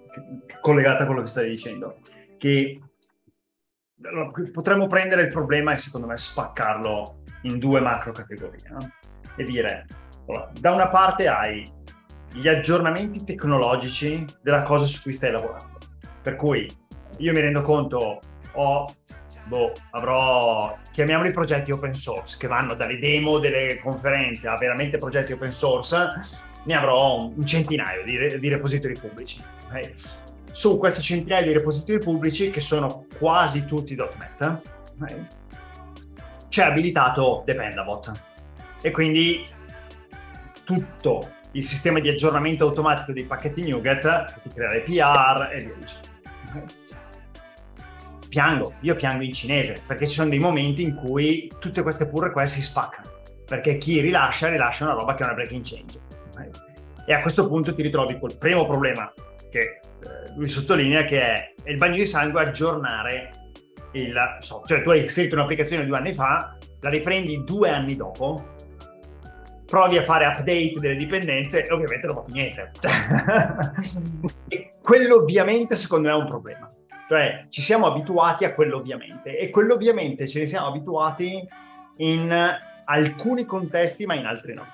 collegata 0.60 1.04
a 1.04 1.06
quello 1.06 1.22
che 1.22 1.28
stavi 1.28 1.48
dicendo, 1.48 2.00
che 2.36 2.78
potremmo 4.52 4.86
prendere 4.86 5.22
il 5.22 5.28
problema 5.28 5.72
e 5.72 5.78
secondo 5.78 6.06
me 6.06 6.16
spaccarlo 6.16 7.22
in 7.42 7.58
due 7.58 7.80
macro 7.80 8.12
categorie 8.12 8.68
no? 8.70 8.78
e 9.36 9.44
dire 9.44 9.86
da 10.60 10.72
una 10.72 10.88
parte 10.88 11.26
hai 11.26 11.66
gli 12.32 12.46
aggiornamenti 12.46 13.24
tecnologici 13.24 14.24
della 14.42 14.62
cosa 14.62 14.86
su 14.86 15.02
cui 15.02 15.12
stai 15.12 15.32
lavorando 15.32 15.78
per 16.22 16.36
cui 16.36 16.68
io 17.18 17.32
mi 17.32 17.40
rendo 17.40 17.62
conto 17.62 18.20
ho 18.52 18.92
boh, 19.46 19.72
avrò 19.92 20.76
chiamiamoli 20.92 21.32
progetti 21.32 21.72
open 21.72 21.94
source 21.94 22.36
che 22.38 22.46
vanno 22.46 22.74
dalle 22.74 22.98
demo 22.98 23.38
delle 23.38 23.80
conferenze 23.80 24.48
a 24.48 24.56
veramente 24.56 24.98
progetti 24.98 25.32
open 25.32 25.52
source 25.52 25.96
ne 26.64 26.74
avrò 26.74 27.16
un 27.16 27.44
centinaio 27.44 28.04
di, 28.04 28.38
di 28.38 28.48
repository 28.48 28.98
pubblici 28.98 29.42
okay? 29.66 29.94
Su 30.58 30.76
queste 30.76 31.00
centinaia 31.00 31.44
di 31.44 31.52
repository 31.52 32.00
pubblici, 32.00 32.50
che 32.50 32.58
sono 32.58 33.06
quasi 33.16 33.64
tutti 33.64 33.94
.NET, 33.94 34.60
okay, 35.00 35.26
c'è 36.48 36.64
abilitato 36.64 37.44
Dependabot. 37.46 38.10
E 38.82 38.90
quindi 38.90 39.46
tutto 40.64 41.30
il 41.52 41.64
sistema 41.64 42.00
di 42.00 42.08
aggiornamento 42.08 42.64
automatico 42.64 43.12
dei 43.12 43.24
pacchetti 43.24 43.70
NuGet, 43.70 44.40
ti 44.42 44.48
crea 44.48 44.70
le 44.70 44.80
PR 44.80 45.50
e 45.52 45.58
via 45.62 45.74
dicendo. 45.78 46.08
Okay. 46.48 46.64
Piango, 48.28 48.74
io 48.80 48.96
piango 48.96 49.22
in 49.22 49.32
cinese, 49.32 49.80
perché 49.86 50.08
ci 50.08 50.14
sono 50.14 50.28
dei 50.28 50.40
momenti 50.40 50.82
in 50.82 50.96
cui 50.96 51.48
tutte 51.60 51.82
queste 51.82 52.08
pull 52.08 52.24
request 52.24 52.54
si 52.54 52.62
spaccano, 52.62 53.20
perché 53.46 53.78
chi 53.78 54.00
rilascia, 54.00 54.48
rilascia 54.48 54.86
una 54.86 54.94
roba 54.94 55.14
che 55.14 55.22
è 55.22 55.26
una 55.26 55.34
breaking 55.34 55.62
change. 55.64 56.00
Okay. 56.32 56.50
E 57.06 57.14
a 57.14 57.20
questo 57.20 57.46
punto 57.46 57.72
ti 57.72 57.82
ritrovi 57.82 58.18
col 58.18 58.36
primo 58.36 58.66
problema 58.66 59.12
che 59.50 59.58
eh, 59.58 59.80
lui 60.36 60.48
sottolinea 60.48 61.04
che 61.04 61.20
è, 61.20 61.54
è, 61.62 61.70
il 61.70 61.76
bagno 61.76 61.96
di 61.96 62.06
sangue 62.06 62.42
aggiornare 62.42 63.30
il 63.92 64.14
software. 64.40 64.74
Cioè 64.74 64.82
tu 64.82 64.90
hai 64.90 65.08
scritto 65.08 65.34
un'applicazione 65.34 65.86
due 65.86 65.96
anni 65.96 66.12
fa, 66.12 66.56
la 66.80 66.90
riprendi 66.90 67.42
due 67.44 67.70
anni 67.70 67.96
dopo, 67.96 68.56
provi 69.66 69.98
a 69.98 70.02
fare 70.02 70.26
update 70.26 70.74
delle 70.76 70.96
dipendenze 70.96 71.64
e 71.64 71.72
ovviamente 71.72 72.06
non 72.06 72.16
va 72.16 72.22
più 72.22 72.34
niente. 72.34 72.70
e 74.48 74.70
quello 74.82 75.16
ovviamente 75.16 75.74
secondo 75.74 76.08
me 76.08 76.14
è 76.14 76.16
un 76.16 76.26
problema. 76.26 76.66
Cioè 77.08 77.46
ci 77.48 77.62
siamo 77.62 77.86
abituati 77.86 78.44
a 78.44 78.54
quello 78.54 78.76
ovviamente 78.76 79.38
e 79.38 79.50
quello 79.50 79.74
ovviamente 79.74 80.28
ce 80.28 80.40
ne 80.40 80.46
siamo 80.46 80.66
abituati 80.66 81.46
in 81.98 82.58
alcuni 82.84 83.44
contesti 83.44 84.06
ma 84.06 84.14
in 84.14 84.26
altri 84.26 84.54
no. 84.54 84.66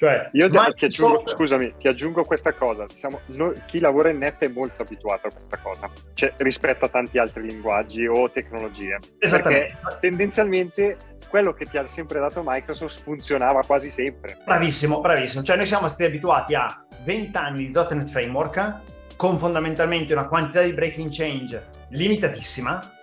Cioè, 0.00 0.28
Io 0.32 0.48
ti, 0.48 0.58
ti 0.76 0.84
aggiungo, 0.86 1.24
scusami, 1.26 1.74
ti 1.76 1.86
aggiungo 1.86 2.22
questa 2.22 2.54
cosa. 2.54 2.86
Siamo, 2.88 3.20
noi, 3.26 3.52
chi 3.66 3.80
lavora 3.80 4.08
in 4.08 4.16
net 4.16 4.38
è 4.38 4.48
molto 4.48 4.80
abituato 4.80 5.26
a 5.26 5.30
questa 5.30 5.58
cosa, 5.58 5.90
cioè, 6.14 6.32
rispetto 6.38 6.86
a 6.86 6.88
tanti 6.88 7.18
altri 7.18 7.42
linguaggi 7.46 8.06
o 8.06 8.30
tecnologie. 8.30 8.96
Perché 9.18 9.76
tendenzialmente 10.00 10.96
quello 11.28 11.52
che 11.52 11.66
ti 11.66 11.76
ha 11.76 11.86
sempre 11.86 12.18
dato 12.18 12.42
Microsoft 12.42 13.02
funzionava 13.02 13.60
quasi 13.60 13.90
sempre. 13.90 14.38
Bravissimo, 14.42 15.02
bravissimo. 15.02 15.42
Cioè 15.42 15.56
noi 15.56 15.66
siamo 15.66 15.86
stati 15.86 16.04
abituati 16.04 16.54
a 16.54 16.82
20 17.04 17.36
anni 17.36 17.66
di 17.66 17.72
.NET 17.72 18.08
Framework 18.08 18.78
con 19.16 19.36
fondamentalmente 19.36 20.14
una 20.14 20.26
quantità 20.28 20.62
di 20.62 20.72
breaking 20.72 21.10
change 21.12 21.62
limitatissima 21.88 22.99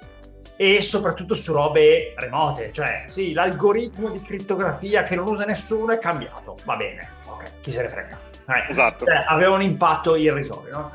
e 0.58 0.82
soprattutto 0.82 1.36
su 1.36 1.54
robe 1.54 2.14
remote, 2.18 2.72
cioè 2.74 3.06
sì, 3.08 3.34
l'algoritmo 3.34 4.10
di 4.10 4.22
crittografia 4.22 5.04
che 5.04 5.16
non 5.16 5.28
usa 5.28 5.46
nessuno 5.46 5.94
è 5.94 6.00
cambiato, 6.00 6.58
va 6.66 6.76
bene, 6.76 7.08
ok, 7.28 7.60
chi 7.62 7.72
se 7.72 7.84
ne 7.84 7.90
frega. 7.90 8.20
Eh, 8.48 8.72
esatto. 8.72 9.06
Cioè, 9.06 9.24
aveva 9.28 9.54
un 9.54 9.62
impatto 9.62 10.16
irrisorio, 10.16 10.74
no? 10.74 10.92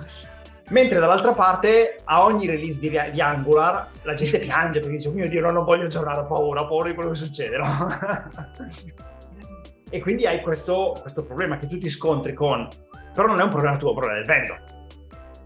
Mentre 0.71 0.99
dall'altra 0.99 1.33
parte, 1.33 1.97
a 2.05 2.25
ogni 2.25 2.47
release 2.47 2.81
di, 2.81 2.89
di, 2.89 3.21
Angular, 3.21 3.89
la 4.03 4.15
gente 4.15 4.39
piange 4.39 4.81
perché 4.81 4.97
dice, 4.97 5.09
oh 5.09 5.13
mio 5.13 5.29
Dio, 5.29 5.51
non 5.51 5.65
voglio 5.65 5.87
giocare, 5.87 6.21
ho 6.21 6.27
paura, 6.27 6.63
ho 6.63 6.67
paura 6.67 6.89
di 6.89 6.95
quello 6.95 7.11
che 7.11 7.17
succede, 7.17 7.59
no? 7.59 7.89
e 9.91 10.01
quindi 10.01 10.27
hai 10.27 10.41
questo, 10.41 10.97
questo 11.01 11.25
problema 11.25 11.59
che 11.59 11.69
tu 11.69 11.79
ti 11.79 11.91
scontri 11.91 12.33
con, 12.33 12.67
però 13.13 13.27
non 13.27 13.41
è 13.41 13.43
un 13.43 13.51
problema 13.51 13.77
tuo, 13.77 13.89
è 13.89 13.93
un 13.93 13.99
problema 13.99 14.19
del 14.19 14.27
vendor. 14.27 14.61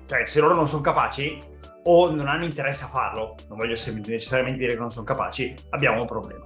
Cioè, 0.07 0.27
se 0.27 0.41
loro 0.41 0.55
non 0.55 0.69
sono 0.69 0.83
capaci, 0.83 1.39
o 1.87 2.11
non 2.11 2.29
hanno 2.29 2.45
interesse 2.45 2.85
a 2.85 2.89
farlo, 2.89 3.35
non 3.49 3.59
voglio 3.59 3.75
necessariamente 3.75 4.59
dire 4.59 4.75
che 4.75 4.79
non 4.79 4.91
sono 4.91 5.05
capaci, 5.05 5.55
abbiamo 5.71 6.01
un 6.01 6.07
problema. 6.07 6.43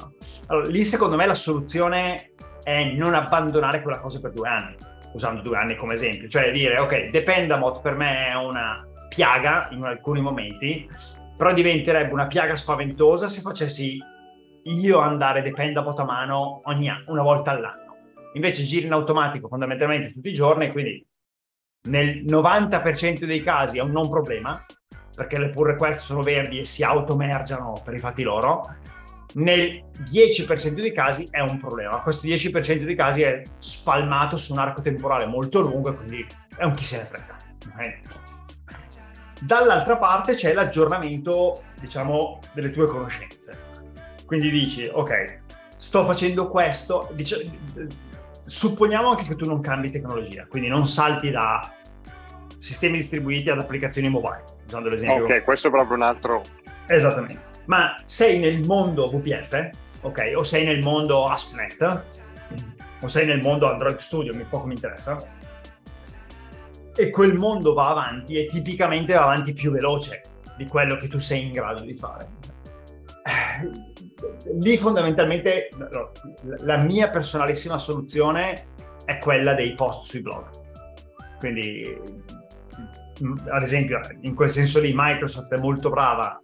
Allora, 0.47 0.68
lì 0.68 0.85
secondo 0.85 1.16
me 1.16 1.26
la 1.26 1.35
soluzione 1.35 2.32
è 2.62 2.92
non 2.92 3.14
abbandonare 3.14 3.82
quella 3.82 4.00
cosa 4.00 4.20
per 4.20 4.32
due 4.32 4.49
anni, 4.49 4.76
usando 5.14 5.40
due 5.40 5.56
anni 5.56 5.76
come 5.76 5.94
esempio, 5.94 6.28
cioè 6.28 6.50
dire 6.52 6.78
ok, 6.78 7.11
Dependamot 7.11 7.80
per 7.80 7.94
me 7.94 8.28
è 8.28 8.35
una 8.35 8.87
piaga 9.09 9.68
in 9.70 9.82
alcuni 9.82 10.20
momenti, 10.20 10.88
però 11.37 11.52
diventerebbe 11.52 12.12
una 12.12 12.26
piaga 12.26 12.54
spaventosa 12.54 13.26
se 13.26 13.40
facessi 13.40 13.99
io 14.62 14.99
andare 14.99 15.42
Dependamot 15.42 15.99
a 15.99 16.04
mano 16.04 16.61
ogni 16.64 16.90
una 17.06 17.23
volta 17.23 17.52
all'anno. 17.52 17.97
Invece 18.35 18.62
giri 18.62 18.87
in 18.87 18.92
automatico 18.92 19.49
fondamentalmente 19.49 20.12
tutti 20.12 20.28
i 20.28 20.35
giorni, 20.35 20.70
quindi 20.70 21.04
nel 21.88 22.25
90% 22.25 23.25
dei 23.25 23.42
casi 23.42 23.78
è 23.78 23.82
un 23.82 23.90
non 23.90 24.09
problema, 24.11 24.64
perché 25.14 25.38
le 25.38 25.50
pull 25.50 25.66
request 25.66 26.04
sono 26.04 26.22
verdi 26.22 26.60
e 26.60 26.64
si 26.64 26.82
automergiano 26.82 27.80
per 27.84 27.94
i 27.94 27.98
fatti 27.98 28.22
loro, 28.22 28.62
nel 29.34 29.84
10% 30.10 30.80
dei 30.80 30.92
casi 30.92 31.26
è 31.30 31.40
un 31.40 31.58
problema. 31.58 32.00
Questo 32.00 32.26
10% 32.26 32.82
dei 32.82 32.96
casi 32.96 33.22
è 33.22 33.42
spalmato 33.58 34.36
su 34.36 34.52
un 34.52 34.58
arco 34.58 34.82
temporale 34.82 35.26
molto 35.26 35.60
lungo 35.60 35.90
e 35.90 35.94
quindi 35.94 36.26
è 36.56 36.64
un 36.64 36.74
chi 36.74 36.84
se 36.84 36.98
ne 36.98 37.04
frega. 37.04 37.36
Dall'altra 39.40 39.96
parte 39.96 40.34
c'è 40.34 40.52
l'aggiornamento, 40.52 41.62
diciamo, 41.80 42.40
delle 42.52 42.70
tue 42.70 42.86
conoscenze. 42.86 43.68
Quindi 44.26 44.50
dici, 44.50 44.88
ok, 44.90 45.40
sto 45.78 46.04
facendo 46.04 46.48
questo, 46.48 47.08
dice, 47.14 47.44
supponiamo 48.44 49.10
anche 49.10 49.24
che 49.24 49.36
tu 49.36 49.46
non 49.46 49.60
cambi 49.60 49.90
tecnologia, 49.90 50.46
quindi 50.46 50.68
non 50.68 50.86
salti 50.86 51.30
da 51.30 51.74
sistemi 52.60 52.98
distribuiti 52.98 53.50
ad 53.50 53.58
applicazioni 53.58 54.08
mobile, 54.08 54.44
usando 54.66 54.88
l'esempio. 54.88 55.24
Ok, 55.24 55.42
questo 55.42 55.66
è 55.68 55.70
proprio 55.70 55.96
un 55.96 56.02
altro. 56.02 56.42
Esattamente. 56.86 57.48
Ma 57.64 57.96
sei 58.04 58.38
nel 58.38 58.64
mondo 58.66 59.06
VPF, 59.06 59.70
ok, 60.02 60.32
o 60.36 60.44
sei 60.44 60.64
nel 60.64 60.80
mondo 60.82 61.26
ASP.NET, 61.26 62.04
o 63.02 63.08
sei 63.08 63.26
nel 63.26 63.40
mondo 63.40 63.68
Android 63.70 63.96
Studio, 63.96 64.34
mi 64.34 64.44
poco 64.44 64.66
mi 64.66 64.74
interessa. 64.74 65.16
E 66.94 67.10
quel 67.10 67.34
mondo 67.34 67.72
va 67.72 67.88
avanti 67.88 68.36
e 68.36 68.46
tipicamente 68.46 69.14
va 69.14 69.22
avanti 69.22 69.52
più 69.54 69.70
veloce 69.70 70.22
di 70.56 70.66
quello 70.66 70.96
che 70.96 71.08
tu 71.08 71.18
sei 71.18 71.46
in 71.46 71.52
grado 71.52 71.82
di 71.82 71.96
fare. 71.96 72.28
Lì 74.60 74.76
fondamentalmente 74.76 75.68
la 76.58 76.76
mia 76.78 77.08
personalissima 77.10 77.78
soluzione 77.78 78.66
è 79.04 79.18
quella 79.18 79.54
dei 79.54 79.74
post 79.74 80.06
sui 80.06 80.20
blog. 80.20 80.48
Quindi 81.38 81.98
ad 83.48 83.62
esempio, 83.62 84.00
in 84.20 84.34
quel 84.34 84.50
senso 84.50 84.80
lì 84.80 84.92
Microsoft 84.94 85.52
è 85.52 85.58
molto 85.58 85.90
brava 85.90 86.40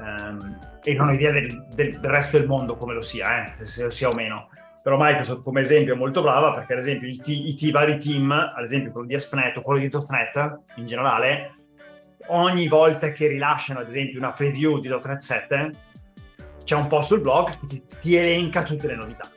ehm, 0.00 0.58
e 0.82 0.94
non 0.94 1.08
ho 1.08 1.12
idea 1.12 1.32
del, 1.32 1.66
del, 1.74 1.98
resto 2.02 2.38
del 2.38 2.46
mondo 2.46 2.76
come 2.76 2.94
lo 2.94 3.00
sia, 3.00 3.44
eh, 3.44 3.64
se 3.64 3.84
lo 3.84 3.90
sia 3.90 4.08
o 4.08 4.14
meno. 4.14 4.48
Però 4.82 4.96
Microsoft 4.98 5.42
come 5.42 5.60
esempio 5.60 5.94
è 5.94 5.96
molto 5.96 6.22
brava 6.22 6.54
perché 6.54 6.74
ad 6.74 6.78
esempio 6.78 7.08
i, 7.08 7.16
t- 7.16 7.28
i 7.28 7.54
t- 7.54 7.70
vari 7.70 7.98
team, 7.98 8.30
ad 8.30 8.62
esempio 8.62 8.92
quello 8.92 9.06
di 9.06 9.14
ASP.NET 9.14 9.56
o 9.58 9.60
quello 9.60 9.80
di 9.80 9.90
.NET 9.90 10.60
in 10.76 10.86
generale, 10.86 11.52
ogni 12.28 12.68
volta 12.68 13.10
che 13.10 13.26
rilasciano 13.26 13.80
ad 13.80 13.88
esempio 13.88 14.18
una 14.18 14.32
preview 14.32 14.80
di 14.80 14.88
.NET 14.88 15.20
7 15.20 15.70
c'è 16.64 16.74
un 16.74 16.86
post 16.86 17.08
sul 17.08 17.22
blog 17.22 17.50
che 17.60 17.66
ti, 17.66 17.82
ti 18.00 18.14
elenca 18.16 18.62
tutte 18.62 18.86
le 18.86 18.94
novità. 18.94 19.28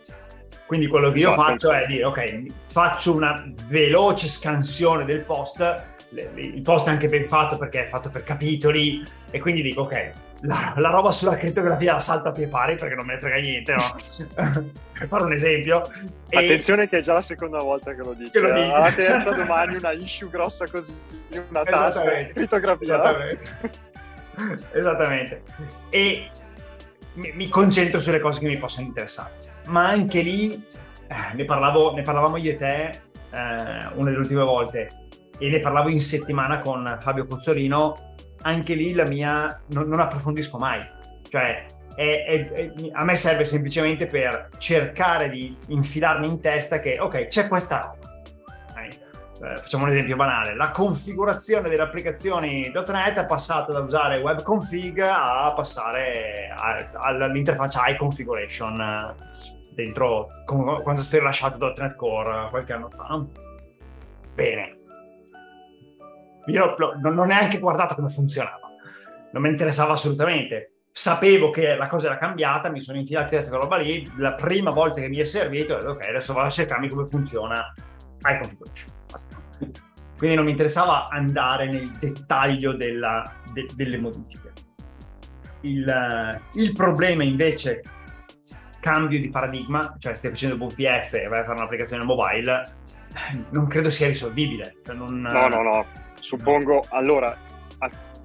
Quindi 0.71 0.88
quello 0.88 1.12
che 1.12 1.19
io 1.19 1.33
esatto. 1.33 1.41
faccio 1.50 1.71
è 1.71 1.86
dire, 1.86 2.05
ok, 2.05 2.45
faccio 2.67 3.13
una 3.13 3.51
veloce 3.67 4.29
scansione 4.29 5.03
del 5.03 5.25
post 5.25 5.90
il 6.13 6.62
post 6.62 6.88
è 6.88 6.89
anche 6.89 7.08
ben 7.08 7.25
fatto 7.25 7.58
perché 7.58 7.86
è 7.86 7.89
fatto 7.89 8.10
per 8.10 8.24
capitoli 8.24 9.03
e 9.32 9.39
quindi 9.39 9.62
dico 9.62 9.84
ok, 9.84 10.12
la, 10.41 10.74
la 10.75 10.89
roba 10.89 11.12
sulla 11.12 11.38
crittografia 11.38 11.94
la 11.94 12.00
salta 12.00 12.30
a 12.30 12.32
pie 12.32 12.48
pari 12.48 12.75
perché 12.75 12.96
non 12.96 13.06
me 13.06 13.13
ne 13.13 13.20
frega 13.20 13.39
niente, 13.39 13.74
no? 13.74 13.96
per 14.94 15.08
fare 15.08 15.24
un 15.24 15.34
esempio. 15.34 15.89
Attenzione 16.30 16.89
che 16.89 16.98
è 16.98 17.01
già 17.01 17.13
la 17.13 17.22
seconda 17.22 17.60
volta 17.60 17.94
che 17.94 18.01
lo 18.01 18.13
dici. 18.13 18.32
Che 18.32 18.39
lo 18.39 18.51
dici. 18.53 18.68
La 18.68 18.91
terza 18.91 19.32
domani 19.32 19.75
una 19.75 19.91
issue 19.91 20.30
grossa 20.30 20.68
così, 20.68 20.94
una 21.50 21.63
tassa, 21.63 22.03
crittografia. 22.34 22.96
Esattamente. 22.96 23.50
Esattamente. 24.72 25.44
E 25.89 26.30
mi, 27.13 27.32
mi, 27.36 27.48
concentro 27.48 28.00
sulle 28.00 28.20
cose 28.20 28.39
che 28.39 28.48
mi 28.48 28.58
possono 28.58 28.88
interessare. 28.88 29.34
Ma 29.68 29.88
anche 29.88 30.22
lì, 30.22 30.53
eh, 31.08 31.34
ne, 31.34 31.46
parlavo, 31.46 31.94
ne, 31.94 32.01
parlavamo 32.01 32.38
io 32.38 32.51
e 32.51 32.58
te 32.58 32.84
eh, 32.86 33.00
una 33.30 34.10
delle 34.10 34.18
ultime 34.18 34.44
volte 34.44 34.89
e 35.41 35.50
ne 35.50 35.60
parlavo 35.60 35.89
in 35.89 36.00
settimana 36.00 36.60
con 36.60 36.98
Fabio 37.01 37.25
Pozzolino, 37.25 38.13
anche 38.43 38.75
lì 38.75 38.93
la 38.93 39.07
mia 39.07 39.62
non, 39.69 39.88
non 39.88 40.00
approfondisco 40.00 40.57
mai. 40.60 40.79
Cioè, 41.27 41.65
è, 41.95 42.25
è, 42.27 42.51
è, 42.51 42.71
a 42.91 43.03
me 43.03 43.15
serve 43.15 43.43
semplicemente 43.43 44.05
per 44.05 44.50
cercare 44.60 45.29
di 45.29 45.57
infilarmi 45.69 46.27
in 46.27 46.39
testa 46.39 46.79
che, 46.79 47.00
ok, 47.00 47.27
c'è 47.27 47.48
questa 47.48 47.79
roba 47.79 48.12
eh, 49.43 49.55
facciamo 49.55 49.86
un 49.86 49.89
esempio 49.89 50.15
banale, 50.15 50.55
la 50.55 50.69
configurazione 50.69 51.67
delle 51.67 51.81
applicazioni 51.81 52.71
.NET 52.71 53.17
è 53.17 53.25
passata 53.25 53.71
da 53.71 53.79
usare 53.79 54.21
webconfig 54.21 55.00
a 55.00 55.51
passare 55.55 56.53
all'interfaccia 56.93 57.88
iConfiguration 57.88 58.79
eh, 58.79 59.15
dentro 59.74 60.27
quando 60.45 61.01
sto 61.01 61.17
rilasciato 61.17 61.74
.NET 61.75 61.95
Core 61.95 62.50
qualche 62.50 62.74
anno 62.74 62.89
fa. 62.91 63.25
Bene. 64.36 64.80
Io 66.48 66.75
non 67.01 67.17
ho 67.17 67.24
neanche 67.24 67.60
guardato 67.60 67.95
come 67.95 68.10
funzionava, 68.10 68.69
non 69.31 69.41
mi 69.41 69.50
interessava 69.50 69.93
assolutamente. 69.93 70.74
Sapevo 70.93 71.51
che 71.51 71.75
la 71.75 71.88
cosa 71.88 72.07
era 72.07 72.17
cambiata, 72.17 72.69
mi 72.69 72.81
sono 72.81 72.98
infilato 72.98 73.33
in 73.33 73.39
questa 73.39 73.55
roba 73.55 73.77
lì. 73.77 74.05
La 74.17 74.33
prima 74.33 74.71
volta 74.71 75.00
che 75.00 75.07
mi 75.07 75.17
è 75.17 75.24
servito, 75.24 75.74
ho 75.74 75.77
detto 75.77 75.91
ok, 75.91 76.10
adesso 76.10 76.33
vado 76.33 76.48
a 76.48 76.51
cercarmi 76.51 76.89
come 76.89 77.07
funziona 77.07 77.74
iConfiguration 78.19 79.00
quindi 80.21 80.38
non 80.38 80.45
mi 80.45 80.51
interessava 80.51 81.07
andare 81.10 81.65
nel 81.65 81.89
dettaglio 82.00 82.74
della, 82.74 83.24
de, 83.53 83.65
delle 83.75 83.98
modifiche. 83.98 84.51
Il, 85.62 86.39
il, 86.53 86.74
problema 86.74 87.24
invece, 87.24 87.81
cambio 88.79 89.19
di 89.19 89.31
paradigma, 89.31 89.95
cioè 89.98 90.13
stai 90.13 90.29
facendo 90.29 90.63
VPF 90.63 91.13
e 91.13 91.27
vai 91.27 91.39
a 91.39 91.43
fare 91.43 91.57
un'applicazione 91.57 92.05
mobile, 92.05 92.63
non 93.50 93.65
credo 93.65 93.89
sia 93.89 94.05
risolvibile. 94.05 94.75
Cioè 94.86 94.95
non... 94.95 95.21
No, 95.21 95.48
no, 95.48 95.63
no, 95.63 95.86
suppongo, 96.22 96.84
allora, 96.90 97.38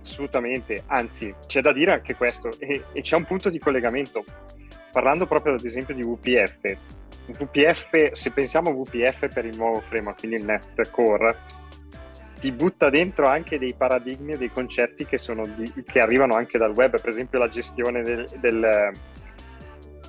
assolutamente, 0.00 0.84
anzi, 0.86 1.34
c'è 1.46 1.60
da 1.60 1.72
dire 1.72 1.92
anche 1.92 2.14
questo 2.14 2.50
e, 2.58 2.84
e 2.92 3.00
c'è 3.00 3.16
un 3.16 3.24
punto 3.24 3.50
di 3.50 3.58
collegamento. 3.58 4.24
Parlando 4.92 5.26
proprio 5.26 5.54
ad 5.54 5.64
esempio 5.64 5.94
di 5.94 6.02
VPF, 6.02 6.76
VPF, 7.32 8.12
se 8.12 8.30
pensiamo 8.30 8.70
a 8.70 8.72
VPF 8.72 9.28
per 9.32 9.44
il 9.44 9.56
nuovo 9.56 9.80
framework, 9.80 10.18
quindi 10.20 10.36
il 10.36 10.44
Net 10.44 10.90
Core, 10.90 11.36
ti 12.40 12.52
butta 12.52 12.90
dentro 12.90 13.26
anche 13.26 13.58
dei 13.58 13.74
paradigmi 13.76 14.32
e 14.32 14.36
dei 14.38 14.50
concetti 14.50 15.06
che, 15.06 15.18
di, 15.56 15.84
che, 15.84 16.00
arrivano 16.00 16.34
anche 16.36 16.58
dal 16.58 16.72
web, 16.72 17.00
per 17.00 17.08
esempio 17.08 17.38
la 17.38 17.48
gestione 17.48 18.02
del, 18.02 18.26
del, 18.38 18.92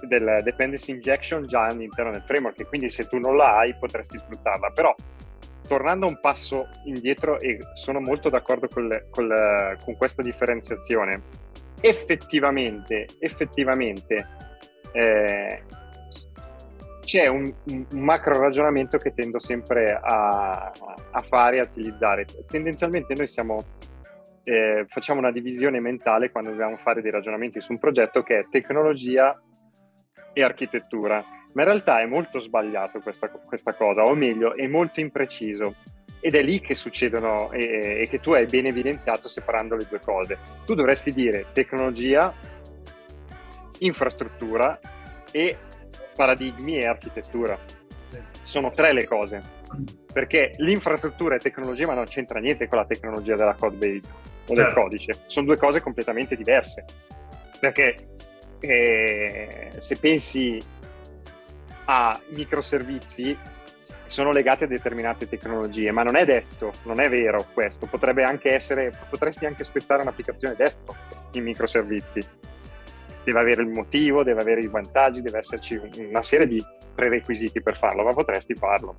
del, 0.02 0.42
dependency 0.44 0.94
injection 0.94 1.46
già 1.46 1.66
all'interno 1.66 2.12
del 2.12 2.24
framework, 2.24 2.68
quindi 2.68 2.90
se 2.90 3.08
tu 3.08 3.18
non 3.18 3.36
la 3.36 3.58
hai 3.58 3.76
potresti 3.80 4.18
sfruttarla. 4.18 4.72
Però, 4.72 4.94
tornando 5.68 6.08
un 6.08 6.20
passo 6.20 6.70
indietro, 6.86 7.40
e 7.40 7.60
sono 7.76 8.00
molto 8.00 8.30
d'accordo 8.30 8.68
col, 8.68 9.08
col, 9.10 9.78
con 9.84 9.96
questa 9.96 10.22
differenziazione, 10.22 11.22
effettivamente, 11.82 13.06
effettivamente 13.20 14.28
eh, 14.92 15.64
c'è 17.08 17.28
un, 17.28 17.50
un, 17.68 17.86
macro 18.00 18.38
ragionamento 18.40 18.98
che 18.98 19.14
tendo 19.14 19.40
sempre 19.40 19.98
a, 20.02 20.72
a 21.12 21.20
fare 21.22 21.58
e 21.58 21.60
a 21.60 21.64
utilizzare. 21.64 22.26
Tendenzialmente 22.48 23.14
noi 23.16 23.28
siamo, 23.28 23.60
eh, 24.44 24.86
facciamo 24.90 25.20
una 25.20 25.32
divisione 25.32 25.80
mentale 25.80 26.32
quando 26.32 26.50
dobbiamo 26.50 26.76
fare 26.78 27.02
dei 27.02 27.12
ragionamenti 27.12 27.62
su 27.62 27.72
un 27.72 27.80
progetto 27.80 28.22
che 28.22 28.40
è 28.40 28.48
tecnologia 28.50 29.34
e 30.34 30.44
architettura, 30.44 31.24
ma 31.58 31.64
in 31.64 31.70
realtà 31.70 32.02
è 32.02 32.06
molto 32.06 32.40
sbagliato 32.40 33.00
questa, 33.00 33.32
questa 33.32 33.74
cosa, 33.74 34.06
o 34.06 34.14
meglio, 34.14 34.54
è 34.54 34.68
molto 34.68 35.00
impreciso. 35.00 35.74
Ed 36.20 36.36
è 36.36 36.44
lì 36.44 36.60
che 36.60 36.76
succedono 36.76 37.52
e, 37.52 38.02
e 38.02 38.08
che 38.08 38.20
tu 38.20 38.34
hai 38.34 38.46
ben 38.46 38.68
evidenziato 38.68 39.28
separando 39.28 39.76
le 39.76 39.88
due 39.90 40.00
cose. 40.00 40.38
Tu 40.68 40.76
dovresti 40.76 41.12
dire 41.12 41.48
tecnologia, 41.54 42.32
infrastruttura 43.80 44.80
e 45.32 45.58
paradigmi 46.16 46.78
e 46.78 46.86
architettura. 46.86 47.58
Sono 48.44 48.72
tre 48.72 48.94
le 48.94 49.08
cose, 49.08 49.42
perché 50.14 50.52
l'infrastruttura 50.58 51.38
è 51.38 51.40
tecnologia, 51.40 51.88
ma 51.88 51.96
non 51.96 52.06
c'entra 52.06 52.40
niente 52.40 52.68
con 52.68 52.78
la 52.78 52.86
tecnologia 52.86 53.36
della 53.36 53.56
code 53.56 53.78
base 53.78 54.08
o 54.48 54.54
del 54.54 54.66
certo. 54.66 54.82
codice. 54.82 55.24
Sono 55.26 55.48
due 55.48 55.58
cose 55.58 55.82
completamente 55.82 56.36
diverse. 56.36 56.86
Perché 57.60 57.96
eh, 58.60 59.72
se 59.78 59.98
pensi 59.98 60.76
a 61.88 62.18
microservizi, 62.30 63.38
sono 64.08 64.32
legati 64.32 64.64
a 64.64 64.68
determinate 64.68 65.28
tecnologie, 65.28 65.92
ma 65.92 66.04
non 66.04 66.16
è 66.16 66.24
detto, 66.24 66.72
non 66.84 67.02
è 67.02 67.10
vero 67.10 67.46
questo. 67.54 67.88
Potrebbe 67.88 68.24
anche 68.24 68.54
essere, 68.54 68.92
potresti 69.10 69.46
anche 69.46 69.66
spezzare 69.66 70.02
un'applicazione 70.02 70.56
desktop 70.56 70.96
in 71.34 71.44
microservizi 71.44 72.22
deve 73.28 73.40
avere 73.42 73.62
il 73.62 73.68
motivo, 73.68 74.24
deve 74.24 74.40
avere 74.40 74.62
i 74.62 74.68
vantaggi, 74.68 75.22
deve 75.22 75.40
esserci 75.40 75.80
una 75.98 76.22
serie 76.22 76.48
di 76.48 76.64
prerequisiti 76.96 77.62
per 77.62 77.78
farlo, 77.78 78.04
ma 78.04 78.12
potresti 78.12 78.56
farlo. 78.56 78.96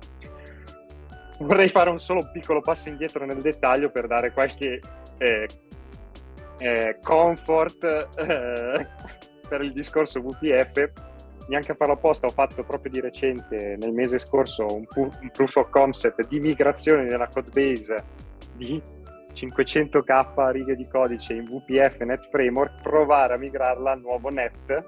Vorrei 1.39 1.69
fare 1.69 1.89
un 1.89 1.99
solo 1.99 2.29
piccolo 2.31 2.61
passo 2.61 2.89
indietro 2.89 3.25
nel 3.25 3.41
dettaglio 3.41 3.89
per 3.89 4.05
dare 4.05 4.31
qualche 4.31 4.79
eh, 5.17 5.47
eh, 6.59 6.97
comfort 7.01 7.83
eh, 8.19 8.87
per 9.49 9.61
il 9.61 9.71
discorso 9.71 10.21
VPF. 10.21 10.91
Neanche 11.49 11.71
a 11.71 11.75
farlo 11.75 11.95
apposta, 11.95 12.27
ho 12.27 12.31
fatto 12.31 12.63
proprio 12.63 12.91
di 12.91 13.01
recente, 13.01 13.75
nel 13.79 13.91
mese 13.91 14.19
scorso, 14.19 14.65
un, 14.67 14.85
un 14.95 15.31
proof 15.33 15.55
of 15.55 15.69
concept 15.69 16.27
di 16.27 16.39
migrazione 16.39 17.03
nella 17.03 17.27
codebase 17.27 17.95
di 18.55 18.79
500k 19.33 20.51
righe 20.51 20.75
di 20.75 20.87
codice 20.87 21.33
in 21.33 21.45
VPF 21.45 22.01
Net 22.01 22.29
Framework, 22.29 22.81
provare 22.81 23.33
a 23.33 23.37
migrarla 23.37 23.91
al 23.91 23.99
nuovo 23.99 24.29
Net 24.29 24.83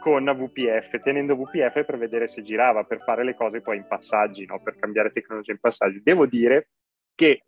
con 0.00 0.24
VPF, 0.24 1.00
tenendo 1.00 1.36
VPF 1.36 1.84
per 1.84 1.98
vedere 1.98 2.26
se 2.26 2.42
girava, 2.42 2.84
per 2.84 3.00
fare 3.00 3.24
le 3.24 3.34
cose 3.34 3.60
poi 3.60 3.76
in 3.76 3.86
passaggi, 3.86 4.46
no? 4.46 4.60
per 4.60 4.76
cambiare 4.78 5.12
tecnologia 5.12 5.52
in 5.52 5.58
passaggi. 5.60 6.00
Devo 6.02 6.26
dire 6.26 6.70
che 7.14 7.44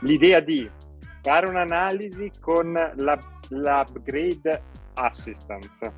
l'idea 0.00 0.40
di 0.40 0.68
fare 1.22 1.48
un'analisi 1.48 2.30
con 2.40 2.72
la, 2.72 3.18
l'upgrade 3.50 4.62
assistance, 4.94 5.92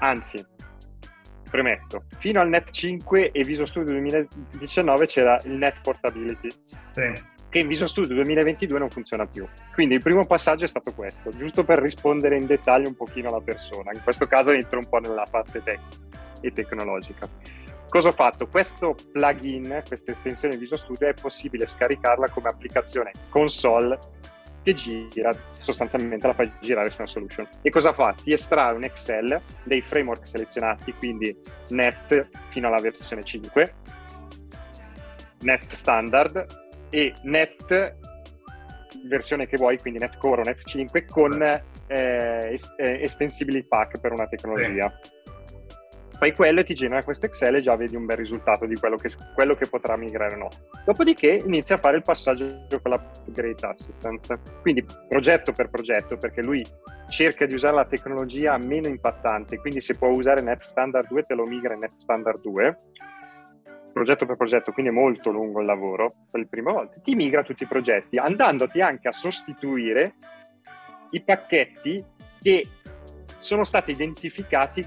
anzi, 0.00 0.44
premetto, 1.50 2.04
fino 2.18 2.40
al 2.40 2.48
Net 2.48 2.70
5 2.70 3.30
e 3.30 3.42
Visual 3.42 3.66
Studio 3.66 3.92
2019 3.92 5.06
c'era 5.06 5.38
il 5.44 5.52
Net 5.52 5.80
Portability, 5.80 6.48
sì. 6.90 7.12
che 7.48 7.58
in 7.58 7.66
Visual 7.66 7.88
Studio 7.88 8.14
2022 8.16 8.78
non 8.78 8.90
funziona 8.90 9.26
più. 9.26 9.46
Quindi 9.74 9.94
il 9.94 10.02
primo 10.02 10.24
passaggio 10.26 10.64
è 10.64 10.68
stato 10.68 10.92
questo, 10.92 11.30
giusto 11.30 11.64
per 11.64 11.80
rispondere 11.80 12.36
in 12.36 12.46
dettaglio 12.46 12.88
un 12.88 12.96
pochino 12.96 13.28
alla 13.28 13.40
persona. 13.40 13.90
In 13.92 14.02
questo 14.02 14.26
caso 14.26 14.50
entro 14.50 14.78
un 14.78 14.88
po' 14.88 14.98
nella 14.98 15.26
parte 15.30 15.62
tecnica 15.62 16.08
e 16.40 16.52
tecnologica. 16.52 17.28
Cosa 17.88 18.08
ho 18.08 18.12
fatto? 18.12 18.46
Questo 18.46 18.94
plugin, 19.12 19.82
questa 19.86 20.12
estensione 20.12 20.56
Visual 20.56 20.78
Studio 20.78 21.08
è 21.08 21.14
possibile 21.14 21.66
scaricarla 21.66 22.30
come 22.30 22.48
applicazione 22.48 23.10
console 23.28 23.98
che 24.62 24.74
gira, 24.74 25.32
sostanzialmente 25.52 26.26
la 26.26 26.34
fai 26.34 26.52
girare 26.60 26.90
su 26.90 27.00
una 27.00 27.08
solution. 27.08 27.48
E 27.62 27.70
cosa 27.70 27.92
fa? 27.92 28.14
Ti 28.14 28.32
estrae 28.32 28.74
un 28.74 28.84
Excel 28.84 29.40
dei 29.64 29.80
framework 29.80 30.26
selezionati, 30.26 30.92
quindi 30.94 31.36
Net 31.70 32.28
fino 32.50 32.68
alla 32.68 32.80
versione 32.80 33.22
5, 33.22 33.74
Net 35.40 35.72
standard 35.72 36.46
e 36.90 37.12
Net 37.22 37.96
versione 39.04 39.46
che 39.46 39.56
vuoi, 39.56 39.78
quindi 39.78 39.98
Net 39.98 40.18
Core 40.18 40.42
o 40.42 40.44
Net 40.44 40.62
5 40.62 41.06
con 41.06 41.42
eh, 41.42 42.52
est- 42.52 42.74
eh, 42.76 43.02
Extensibility 43.02 43.66
Pack 43.66 44.00
per 44.00 44.12
una 44.12 44.26
tecnologia. 44.26 44.92
Sì 45.02 45.18
fai 46.20 46.34
quello 46.34 46.60
e 46.60 46.64
ti 46.64 46.74
genera 46.74 47.02
questo 47.02 47.24
Excel 47.24 47.54
e 47.54 47.60
già 47.62 47.74
vedi 47.76 47.96
un 47.96 48.04
bel 48.04 48.18
risultato 48.18 48.66
di 48.66 48.74
quello 48.74 48.96
che, 48.96 49.08
quello 49.32 49.54
che 49.54 49.66
potrà 49.66 49.96
migrare 49.96 50.34
o 50.34 50.36
no. 50.36 50.48
Dopodiché 50.84 51.40
inizia 51.46 51.76
a 51.76 51.78
fare 51.78 51.96
il 51.96 52.02
passaggio 52.02 52.44
con 52.82 52.90
la 52.90 53.10
Great 53.24 53.64
Assistance. 53.64 54.38
Quindi 54.60 54.84
progetto 55.08 55.52
per 55.52 55.70
progetto, 55.70 56.18
perché 56.18 56.42
lui 56.42 56.62
cerca 57.08 57.46
di 57.46 57.54
usare 57.54 57.74
la 57.74 57.86
tecnologia 57.86 58.58
meno 58.58 58.86
impattante, 58.86 59.56
quindi 59.56 59.80
se 59.80 59.96
può 59.96 60.08
usare 60.08 60.42
Net 60.42 60.60
Standard 60.60 61.08
2 61.08 61.22
te 61.22 61.32
lo 61.32 61.44
migra 61.44 61.72
in 61.72 61.80
Net 61.80 61.94
Standard 61.96 62.42
2 62.42 62.76
progetto 63.90 64.26
per 64.26 64.36
progetto, 64.36 64.72
quindi 64.72 64.92
è 64.92 64.94
molto 64.94 65.30
lungo 65.30 65.60
il 65.60 65.66
lavoro 65.66 66.12
per 66.30 66.40
le 66.40 66.46
prime 66.46 66.70
volte, 66.70 67.00
ti 67.02 67.14
migra 67.14 67.42
tutti 67.42 67.64
i 67.64 67.66
progetti, 67.66 68.18
andandoti 68.18 68.80
anche 68.80 69.08
a 69.08 69.12
sostituire 69.12 70.14
i 71.10 71.22
pacchetti 71.22 72.04
che 72.40 72.64
sono 73.40 73.64
stati 73.64 73.90
identificati 73.90 74.86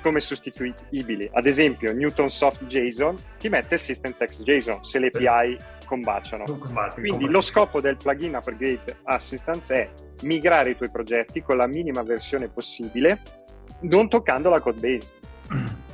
come 0.00 0.20
sostituibili. 0.20 1.28
Ad 1.32 1.46
esempio, 1.46 1.92
Newton 1.92 2.28
Soft 2.28 2.64
JSON 2.64 3.16
ti 3.38 3.48
mette 3.48 3.74
il 3.74 3.80
System 3.80 4.16
Text 4.16 4.42
JSON 4.42 4.84
se 4.84 4.98
l'API 4.98 5.56
combaciano. 5.86 6.44
Combatti, 6.44 6.94
Quindi 6.94 7.10
combatti. 7.10 7.32
lo 7.32 7.40
scopo 7.40 7.80
del 7.80 7.96
plugin 7.96 8.34
Upgrade 8.34 8.98
Assistance 9.04 9.74
è 9.74 9.90
migrare 10.22 10.70
i 10.70 10.76
tuoi 10.76 10.90
progetti 10.90 11.42
con 11.42 11.56
la 11.56 11.66
minima 11.66 12.02
versione 12.02 12.48
possibile, 12.48 13.20
non 13.80 14.08
toccando 14.08 14.48
la 14.50 14.60
code 14.60 14.80
base. 14.80 15.82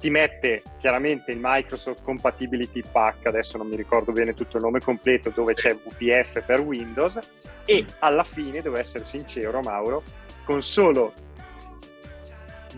Ti 0.00 0.08
mette 0.08 0.62
chiaramente 0.78 1.30
il 1.30 1.38
Microsoft 1.42 2.02
Compatibility 2.02 2.80
Pack, 2.90 3.26
adesso 3.26 3.58
non 3.58 3.66
mi 3.66 3.76
ricordo 3.76 4.12
bene 4.12 4.32
tutto 4.32 4.56
il 4.56 4.62
nome 4.62 4.80
completo, 4.80 5.30
dove 5.34 5.52
c'è 5.52 5.74
VPF 5.74 6.42
per 6.46 6.60
Windows 6.60 7.18
e 7.66 7.84
alla 7.98 8.24
fine, 8.24 8.62
devo 8.62 8.78
essere 8.78 9.04
sincero 9.04 9.60
Mauro, 9.60 10.02
con 10.44 10.62
solo 10.62 11.12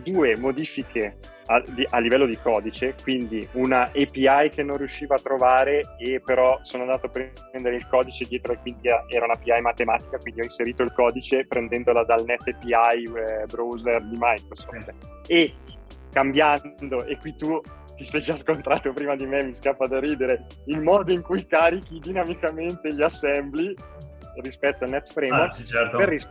due 0.03 0.37
modifiche 0.37 1.17
a, 1.47 1.62
di, 1.67 1.87
a, 1.88 1.99
livello 1.99 2.27
di 2.27 2.38
codice, 2.38 2.95
quindi 3.03 3.47
una 3.53 3.83
API 3.83 4.51
che 4.51 4.62
non 4.62 4.77
riuscivo 4.77 5.15
a 5.15 5.19
trovare 5.19 5.83
e 5.99 6.21
però 6.25 6.59
sono 6.62 6.85
andato 6.85 7.07
a 7.07 7.09
prendere 7.09 7.77
il 7.77 7.87
codice 7.88 8.25
dietro 8.25 8.53
e 8.53 8.59
quindi 8.59 8.88
era 8.88 9.25
un'API 9.25 9.61
matematica, 9.61 10.19
quindi 10.19 10.41
ho 10.41 10.45
inserito 10.45 10.83
il 10.83 10.93
codice 10.93 11.47
prendendola 11.47 12.05
dal 12.05 12.25
Net 12.25 12.47
API 12.47 13.05
eh, 13.05 13.45
browser 13.51 14.03
di 14.03 14.17
Microsoft. 14.19 14.95
E 15.27 15.53
cambiando, 16.12 17.05
e 17.05 17.17
qui 17.17 17.35
tu 17.37 17.61
ti 17.97 18.05
sei 18.05 18.21
già 18.21 18.37
scontrato 18.37 18.93
prima 18.93 19.15
di 19.17 19.27
me, 19.27 19.45
mi 19.45 19.55
scappa 19.55 19.87
da 19.87 19.99
ridere, 19.99 20.47
il 20.67 20.81
modo 20.81 21.12
in 21.12 21.23
cui 21.23 21.47
carichi 21.47 21.99
dinamicamente 21.99 22.95
gli 22.95 23.03
assembly 23.03 23.75
rispetto 24.41 24.85
al 24.85 24.91
Net 24.91 25.12
Framework 25.12 25.51
ah, 25.51 25.53
sì, 25.53 25.67
certo. 25.67 25.97
per, 25.97 26.09
ris- 26.09 26.29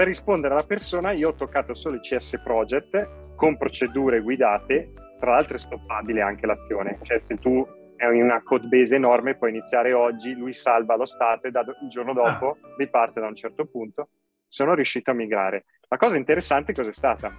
per 0.00 0.08
rispondere 0.08 0.54
alla 0.54 0.64
persona 0.66 1.12
io 1.12 1.28
ho 1.28 1.34
toccato 1.34 1.74
solo 1.74 1.96
il 1.96 2.00
CS 2.00 2.40
Project 2.42 3.34
con 3.36 3.58
procedure 3.58 4.20
guidate, 4.20 4.92
tra 5.18 5.32
l'altro 5.32 5.56
è 5.56 5.58
stoppabile 5.58 6.22
anche 6.22 6.46
l'azione, 6.46 6.96
cioè 7.02 7.18
se 7.18 7.36
tu 7.36 7.62
hai 7.98 8.18
una 8.18 8.42
code 8.42 8.66
base 8.66 8.94
enorme 8.94 9.36
puoi 9.36 9.50
iniziare 9.50 9.92
oggi, 9.92 10.32
lui 10.32 10.54
salva 10.54 10.96
lo 10.96 11.04
stato 11.04 11.48
e 11.48 11.50
il 11.50 11.88
giorno 11.90 12.14
dopo 12.14 12.52
ah. 12.52 12.74
riparte 12.78 13.20
da 13.20 13.26
un 13.26 13.34
certo 13.34 13.66
punto. 13.66 14.08
Sono 14.48 14.72
riuscito 14.72 15.10
a 15.10 15.14
migrare. 15.14 15.66
La 15.88 15.98
cosa 15.98 16.16
interessante 16.16 16.72
cos'è 16.72 16.94
stata? 16.94 17.36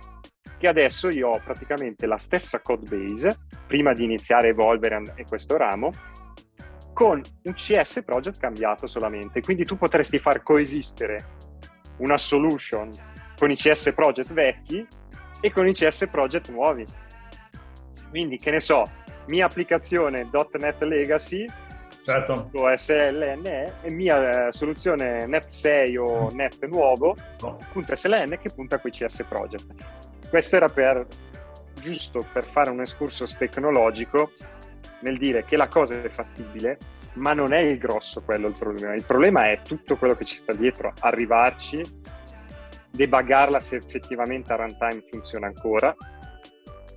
Che 0.59 0.67
adesso 0.67 1.09
io 1.09 1.29
ho 1.29 1.41
praticamente 1.43 2.05
la 2.05 2.17
stessa 2.17 2.59
code 2.59 2.95
base, 2.95 3.37
prima 3.65 3.91
di 3.93 4.03
iniziare 4.03 4.49
Evolver 4.49 5.13
e 5.15 5.23
questo 5.27 5.57
ramo, 5.57 5.89
con 6.93 7.19
un 7.41 7.53
CS 7.55 8.03
project 8.05 8.39
cambiato 8.39 8.85
solamente. 8.85 9.41
Quindi 9.41 9.65
tu 9.65 9.77
potresti 9.77 10.19
far 10.19 10.43
coesistere 10.43 11.49
una 12.01 12.17
solution 12.17 12.89
con 13.37 13.49
i 13.49 13.55
CS 13.55 13.91
project 13.95 14.33
vecchi 14.33 14.85
e 15.39 15.51
con 15.51 15.67
i 15.67 15.73
CS 15.73 16.07
project 16.11 16.51
nuovi. 16.51 16.85
Quindi, 18.09 18.37
che 18.37 18.51
ne 18.51 18.59
so, 18.59 18.83
mia 19.27 19.45
applicazione 19.45 20.29
.NET 20.59 20.83
Legacy 20.83 21.45
certo. 22.03 22.49
SLNE 22.75 23.73
e 23.81 23.93
mia 23.93 24.47
eh, 24.47 24.51
soluzione 24.51 25.25
Net 25.25 25.47
6 25.47 25.97
o 25.97 26.29
mm. 26.31 26.35
Net 26.35 26.65
nuovo 26.65 27.15
no. 27.41 27.57
SLN 27.73 28.37
che 28.39 28.49
punta 28.53 28.79
qui 28.79 28.91
CS 28.91 29.25
project. 29.27 29.73
Questo 30.29 30.55
era 30.55 30.67
per 30.67 31.05
giusto 31.81 32.21
per 32.31 32.45
fare 32.45 32.69
un 32.69 32.81
excursus 32.81 33.35
tecnologico 33.37 34.31
nel 35.01 35.17
dire 35.17 35.43
che 35.45 35.57
la 35.57 35.67
cosa 35.67 36.01
è 36.01 36.09
fattibile, 36.09 36.77
ma 37.13 37.33
non 37.33 37.53
è 37.53 37.59
il 37.59 37.77
grosso 37.77 38.21
quello 38.21 38.47
il 38.47 38.55
problema. 38.57 38.95
Il 38.95 39.05
problema 39.05 39.43
è 39.43 39.61
tutto 39.61 39.97
quello 39.97 40.15
che 40.15 40.25
ci 40.25 40.35
sta 40.35 40.53
dietro, 40.53 40.93
arrivarci, 40.99 41.81
debuggarla 42.91 43.59
se 43.59 43.77
effettivamente 43.77 44.53
a 44.53 44.57
runtime 44.57 45.03
funziona 45.09 45.47
ancora 45.47 45.95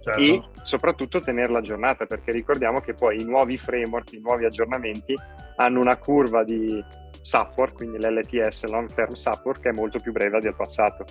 certo. 0.04 0.20
e 0.20 0.42
soprattutto 0.62 1.20
tenerla 1.20 1.58
aggiornata 1.58 2.04
perché 2.04 2.30
ricordiamo 2.32 2.80
che 2.80 2.92
poi 2.92 3.20
i 3.20 3.24
nuovi 3.24 3.56
framework, 3.56 4.12
i 4.12 4.20
nuovi 4.20 4.44
aggiornamenti 4.44 5.14
hanno 5.56 5.80
una 5.80 5.96
curva 5.96 6.44
di 6.44 6.84
support, 7.20 7.74
quindi 7.74 7.98
l'LTS, 7.98 8.64
long 8.66 8.92
term 8.92 9.12
support, 9.12 9.60
che 9.60 9.70
è 9.70 9.72
molto 9.72 9.98
più 9.98 10.12
breve 10.12 10.40
del 10.40 10.54
passato. 10.54 11.04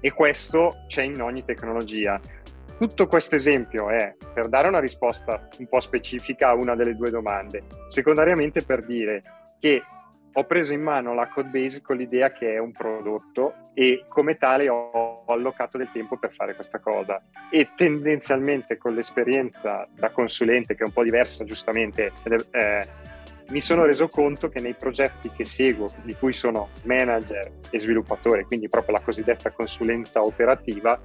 E 0.00 0.12
questo 0.12 0.84
c'è 0.86 1.02
in 1.02 1.20
ogni 1.20 1.44
tecnologia. 1.44 2.18
Tutto 2.80 3.08
questo 3.08 3.34
esempio 3.34 3.90
è 3.90 4.16
per 4.32 4.48
dare 4.48 4.68
una 4.68 4.80
risposta 4.80 5.50
un 5.58 5.66
po' 5.66 5.80
specifica 5.80 6.48
a 6.48 6.54
una 6.54 6.74
delle 6.74 6.96
due 6.96 7.10
domande, 7.10 7.64
secondariamente 7.88 8.62
per 8.62 8.86
dire 8.86 9.20
che 9.58 9.82
ho 10.32 10.44
preso 10.44 10.72
in 10.72 10.80
mano 10.80 11.12
la 11.12 11.28
code 11.28 11.50
base 11.50 11.82
con 11.82 11.98
l'idea 11.98 12.28
che 12.28 12.52
è 12.52 12.58
un 12.58 12.72
prodotto 12.72 13.56
e 13.74 14.04
come 14.08 14.38
tale 14.38 14.70
ho 14.70 15.24
allocato 15.26 15.76
del 15.76 15.92
tempo 15.92 16.16
per 16.16 16.32
fare 16.32 16.54
questa 16.54 16.78
cosa. 16.78 17.22
E 17.50 17.68
tendenzialmente 17.76 18.78
con 18.78 18.94
l'esperienza 18.94 19.86
da 19.94 20.08
consulente 20.08 20.74
che 20.74 20.82
è 20.82 20.86
un 20.86 20.92
po' 20.94 21.02
diversa 21.02 21.44
giustamente 21.44 22.12
eh, 22.52 22.86
mi 23.50 23.60
sono 23.60 23.84
reso 23.84 24.08
conto 24.08 24.48
che 24.48 24.60
nei 24.60 24.74
progetti 24.74 25.30
che 25.30 25.44
seguo 25.44 25.92
di 26.02 26.14
cui 26.14 26.32
sono 26.32 26.70
manager 26.84 27.52
e 27.68 27.78
sviluppatore 27.78 28.46
quindi 28.46 28.70
proprio 28.70 28.94
la 28.94 29.02
cosiddetta 29.02 29.50
consulenza 29.50 30.22
operativa 30.22 30.98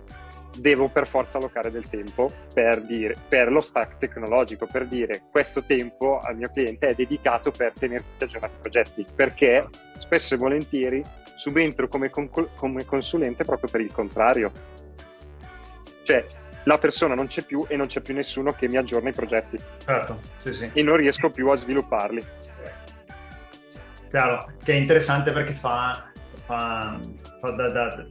devo 0.57 0.87
per 0.89 1.07
forza 1.07 1.37
allocare 1.37 1.71
del 1.71 1.87
tempo 1.89 2.29
per, 2.53 2.81
dire, 2.81 3.15
per 3.27 3.51
lo 3.51 3.59
stack 3.59 3.97
tecnologico, 3.97 4.67
per 4.71 4.87
dire 4.87 5.23
questo 5.29 5.63
tempo 5.63 6.19
al 6.19 6.35
mio 6.35 6.49
cliente 6.51 6.87
è 6.87 6.93
dedicato 6.93 7.51
per 7.51 7.73
tenerti 7.73 8.23
aggiornati 8.23 8.53
i 8.53 8.59
progetti, 8.59 9.05
perché 9.15 9.67
spesso 9.97 10.35
e 10.35 10.37
volentieri 10.37 11.03
subentro 11.35 11.87
come, 11.87 12.09
con, 12.09 12.29
come 12.29 12.85
consulente 12.85 13.43
proprio 13.43 13.69
per 13.69 13.81
il 13.81 13.91
contrario. 13.91 14.51
Cioè, 16.03 16.25
la 16.63 16.77
persona 16.77 17.15
non 17.15 17.27
c'è 17.27 17.43
più 17.43 17.65
e 17.67 17.75
non 17.75 17.87
c'è 17.87 18.01
più 18.01 18.13
nessuno 18.13 18.51
che 18.53 18.67
mi 18.67 18.77
aggiorna 18.77 19.09
i 19.09 19.13
progetti. 19.13 19.57
Certo, 19.83 20.19
sì, 20.43 20.53
sì. 20.53 20.69
E 20.73 20.83
non 20.83 20.95
riesco 20.97 21.29
più 21.29 21.49
a 21.49 21.55
svilupparli. 21.55 22.23
Chiaro, 24.09 24.53
che 24.63 24.71
è 24.71 24.75
interessante 24.75 25.31
perché 25.31 25.53
fa, 25.53 26.09
fa, 26.45 26.97
fa 27.41 27.49
da, 27.51 27.69
da, 27.69 28.07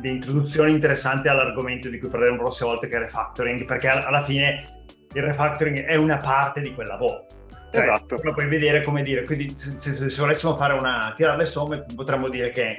di 0.00 0.10
introduzioni 0.10 0.72
interessanti 0.72 1.28
all'argomento 1.28 1.88
di 1.88 1.98
cui 1.98 2.08
parleremo 2.08 2.36
la 2.36 2.42
prossima 2.42 2.70
volta 2.70 2.86
che 2.86 2.96
è 2.96 2.98
refactoring, 2.98 3.64
perché 3.64 3.88
alla 3.88 4.22
fine 4.22 4.64
il 5.12 5.22
refactoring 5.22 5.84
è 5.84 5.96
una 5.96 6.18
parte 6.18 6.60
di 6.60 6.74
quel 6.74 6.86
lavoro. 6.86 7.26
Cioè, 7.70 7.82
esatto. 7.82 8.16
Lo 8.22 8.32
puoi 8.32 8.48
vedere 8.48 8.82
come 8.82 9.02
dire, 9.02 9.24
quindi 9.24 9.50
se, 9.54 9.78
se, 9.78 10.10
se, 10.10 10.20
volessimo 10.20 10.56
fare 10.56 10.72
una, 10.72 11.12
tirare 11.16 11.36
le 11.36 11.46
somme, 11.46 11.84
potremmo 11.94 12.28
dire 12.28 12.50
che 12.50 12.76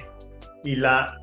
il, 0.63 0.80
la, 0.80 1.15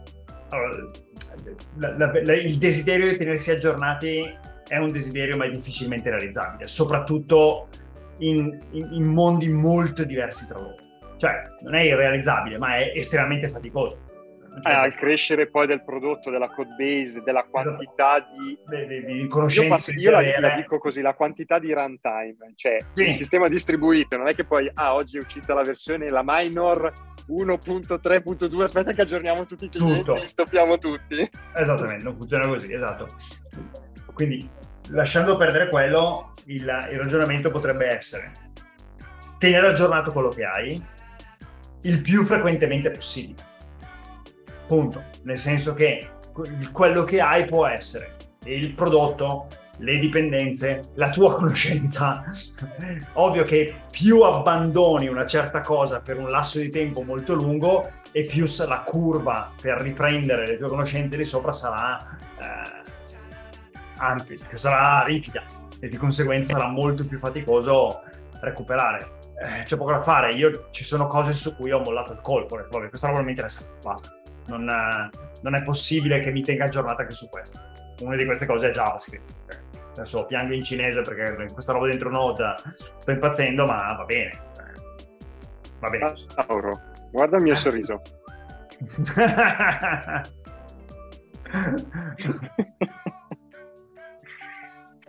la, 1.79 1.97
la, 1.97 2.35
il 2.35 2.59
desiderio 2.59 3.11
di 3.11 3.17
tenersi 3.17 3.51
aggiornati 3.51 4.25
è 4.69 4.77
un 4.79 4.93
desiderio 4.93 5.37
ma 5.37 5.47
è 5.47 5.51
difficilmente 5.51 6.11
realizzabile, 6.11 6.69
soprattutto 6.69 7.69
in, 8.19 8.57
in, 8.71 8.89
in 8.93 9.05
mondi 9.05 9.49
molto 9.49 10.05
diversi 10.05 10.47
tra 10.47 10.59
loro. 10.59 10.77
Cioè, 11.19 11.41
non 11.63 11.75
è 11.75 11.81
irrealizzabile, 11.81 12.59
ma 12.59 12.77
è 12.77 12.93
estremamente 12.95 13.49
faticoso 13.49 14.06
eh, 14.63 14.73
al 14.73 14.95
crescere 14.95 15.49
poi 15.49 15.67
del 15.67 15.85
prodotto, 15.85 16.31
della 16.31 16.49
code 16.49 16.75
base, 16.77 17.23
della 17.23 17.41
esatto. 17.41 17.51
quantità 17.51 18.17
esatto. 18.17 18.87
di, 18.87 18.87
di, 18.87 19.05
di 19.23 19.29
conoscenze. 19.29 19.93
Io, 19.93 19.99
io 19.99 20.11
la, 20.11 20.41
la, 20.41 20.55
dico 20.57 20.79
così, 20.79 21.03
la 21.03 21.15
quantità 21.15 21.59
di 21.59 21.73
runtime, 21.73 22.53
cioè 22.55 22.79
sì. 22.95 23.05
il 23.05 23.13
sistema 23.13 23.49
distribuito, 23.49 24.17
non 24.17 24.29
è 24.29 24.35
che 24.35 24.45
poi, 24.45 24.71
ah, 24.75 24.95
oggi 24.95 25.19
è 25.19 25.21
uscita 25.21 25.55
la 25.55 25.63
versione, 25.63 26.09
la 26.09 26.23
minor 26.25 26.93
1.3.2, 27.29 28.63
aspetta 28.63 28.93
che 28.93 29.03
aggiorniamo 29.03 29.47
tutti 29.47 29.67
i 29.67 29.69
clienti 29.69 30.01
Tutto. 30.01 30.15
li 30.15 30.27
stoppiamo 30.27 30.79
tutti. 30.79 31.29
Esattamente, 31.55 32.05
non 32.05 32.17
funziona 32.17 32.47
così, 32.47 32.73
esatto. 32.73 33.07
Quindi, 34.15 34.49
lasciando 34.91 35.37
perdere 35.37 35.69
quello, 35.69 36.33
il, 36.47 36.63
il 36.63 36.99
ragionamento 36.99 37.51
potrebbe 37.51 37.87
essere 37.87 38.31
tenere 39.39 39.69
aggiornato 39.69 40.13
quello 40.13 40.31
che 40.31 40.45
hai 40.45 40.83
il 41.83 42.01
più 42.01 42.25
frequentemente 42.25 42.91
possibile 42.91 43.55
punto. 44.67 45.05
Nel 45.23 45.39
senso 45.39 45.75
che 45.75 46.11
quello 46.73 47.05
che 47.05 47.21
hai 47.21 47.47
può 47.47 47.67
essere 47.67 48.15
il 48.45 48.75
prodotto, 48.75 49.49
le 49.79 49.99
dipendenze, 49.99 50.93
la 50.95 51.11
tua 51.11 51.35
conoscenza. 51.37 52.25
Ovvio 53.15 53.43
che 53.43 53.83
più 53.91 54.21
abbandoni 54.23 55.09
una 55.09 55.27
certa 55.27 55.61
cosa 55.61 56.01
per 56.01 56.19
un 56.19 56.31
lasso 56.31 56.59
di 56.59 56.71
tempo 56.71 57.03
molto 57.03 57.35
lungo 57.35 57.91
e 58.13 58.25
più 58.25 58.45
la 58.67 58.81
curva 58.81 59.53
per 59.61 59.79
riprendere 59.79 60.47
le 60.47 60.57
tue 60.57 60.69
conoscenze 60.69 61.17
di 61.17 61.25
sopra 61.25 61.53
sarà 61.53 61.99
eh, 62.41 62.93
ampia, 63.99 64.37
sarà 64.55 65.05
ripida 65.05 65.43
e 65.81 65.89
di 65.89 65.97
conseguenza 65.97 66.55
sarà 66.55 66.69
molto 66.69 67.05
più 67.07 67.19
faticoso 67.19 68.03
recuperare. 68.41 69.15
Eh, 69.45 69.65
c'è 69.65 69.77
poco 69.77 69.93
da 69.93 70.03
fare, 70.03 70.33
io 70.33 70.69
ci 70.71 70.83
sono 70.83 71.07
cose 71.09 71.35
su 71.35 71.55
cui 71.57 71.71
ho 71.71 71.81
mollato 71.81 72.13
il 72.13 72.21
colpo, 72.23 72.57
questa 72.57 73.07
roba 73.09 73.19
non 73.19 73.25
mi 73.27 73.33
interessa, 73.33 73.67
basta 73.83 74.17
non, 74.49 74.65
non, 75.43 75.55
è 75.55 75.63
possibile 75.63 76.21
che 76.21 76.31
mi 76.31 76.43
tenga 76.43 76.65
aggiornata 76.65 77.03
anche 77.03 77.15
su 77.15 77.29
questo. 77.29 77.61
Una 78.01 78.17
di 78.17 78.25
queste 78.25 78.47
cose 78.47 78.71
è 78.71 78.73
JavaScript. 78.73 79.35
Adesso 79.93 80.27
piango 80.27 80.55
in 80.55 80.63
cinese 80.63 81.03
perché 81.03 81.53
questa 81.53 81.73
roba 81.73 81.87
dentro 81.87 82.11
Node 82.11 82.55
sto 82.99 83.11
impazzendo, 83.11 83.65
ma 83.65 83.95
va 83.95 84.05
bene. 84.05 84.31
Va 85.81 85.91
bene. 85.91 86.13
Mauro, 86.49 86.73
guarda 87.11 87.37
il 87.37 87.43
mio 87.43 87.55
sorriso. 87.55 88.01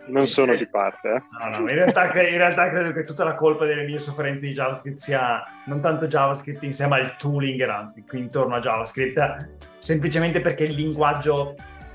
non 0.08 0.26
sono 0.26 0.54
di 0.54 0.66
parte. 0.66 1.08
Eh. 1.08 1.22
No, 1.38 1.58
no, 1.58 1.68
in 1.68 1.74
realtà, 1.74 2.04
in 2.20 2.36
realtà, 2.36 2.70
credo 2.70 2.92
che 2.92 3.02
tutta 3.02 3.24
la 3.24 3.34
colpa 3.34 3.64
delle 3.64 3.84
mie 3.84 3.98
sofferenze 3.98 4.40
di 4.40 4.52
JavaScript 4.52 4.98
sia 4.98 5.42
non 5.66 5.80
tanto 5.80 6.06
JavaScript 6.06 6.62
insieme 6.62 6.96
al 6.96 7.16
tooling 7.16 8.04
qui 8.06 8.18
intorno 8.18 8.56
a 8.56 8.60
JavaScript, 8.60 9.56
semplicemente 9.78 10.40
perché 10.40 10.64
il 10.64 10.74
linguaggio 10.74 11.54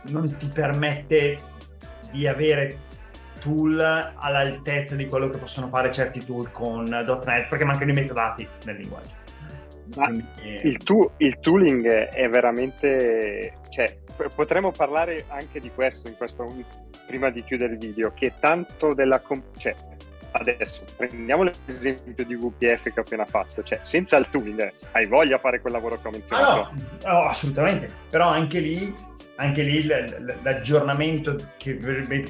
non 0.10 0.36
ti 0.38 0.48
permette 0.48 1.38
di 2.12 2.28
avere 2.28 2.78
tool 3.40 3.80
all'altezza 3.80 4.96
di 4.96 5.06
quello 5.08 5.30
che 5.30 5.38
possono 5.38 5.68
fare 5.68 5.92
certi 5.92 6.24
tool 6.24 6.52
con 6.52 6.84
.NET, 6.84 7.48
perché 7.50 7.66
mancano 7.66 7.92
i 7.92 7.94
metadati 7.94 8.48
nel 8.66 8.78
linguaggio. 8.78 9.23
Quindi... 9.94 10.26
Il, 10.64 10.78
tu, 10.78 11.12
il, 11.18 11.40
tooling 11.40 11.88
è 11.88 12.30
veramente... 12.30 13.60
Cioè, 13.70 13.98
potremmo 14.36 14.72
parlare 14.72 15.26
anche 15.30 15.60
di 15.60 15.72
questo, 15.72 16.08
in 16.08 16.16
questo 16.16 16.46
prima 17.06 17.30
di 17.30 17.44
chiudere 17.44 17.74
il 17.74 17.80
video, 17.80 18.12
che 18.14 18.34
tanto 18.40 18.94
della... 18.94 19.22
Cioè, 19.58 19.76
adesso 20.34 20.82
prendiamo 20.98 21.44
l'esempio 21.44 22.26
di 22.26 22.36
VPF 22.36 22.84
che 22.84 23.00
ho 23.00 23.02
appena 23.02 23.26
fatto, 23.26 23.62
cioè 23.64 23.80
senza 23.84 24.18
il 24.18 24.28
tooling 24.30 24.74
hai 24.92 25.08
voglia 25.08 25.36
di 25.36 25.42
fare 25.42 25.62
quel 25.62 25.74
lavoro 25.74 26.00
che 26.02 26.08
ho 26.08 26.12
menzionato? 26.12 26.62
Ah, 26.62 26.72
no, 27.04 27.12
no, 27.12 27.24
assolutamente, 27.26 27.88
però 28.10 28.30
anche 28.30 28.60
lì, 28.60 28.94
anche 29.36 29.62
lì 29.62 29.86
l'aggiornamento, 30.42 31.52
che, 31.58 31.78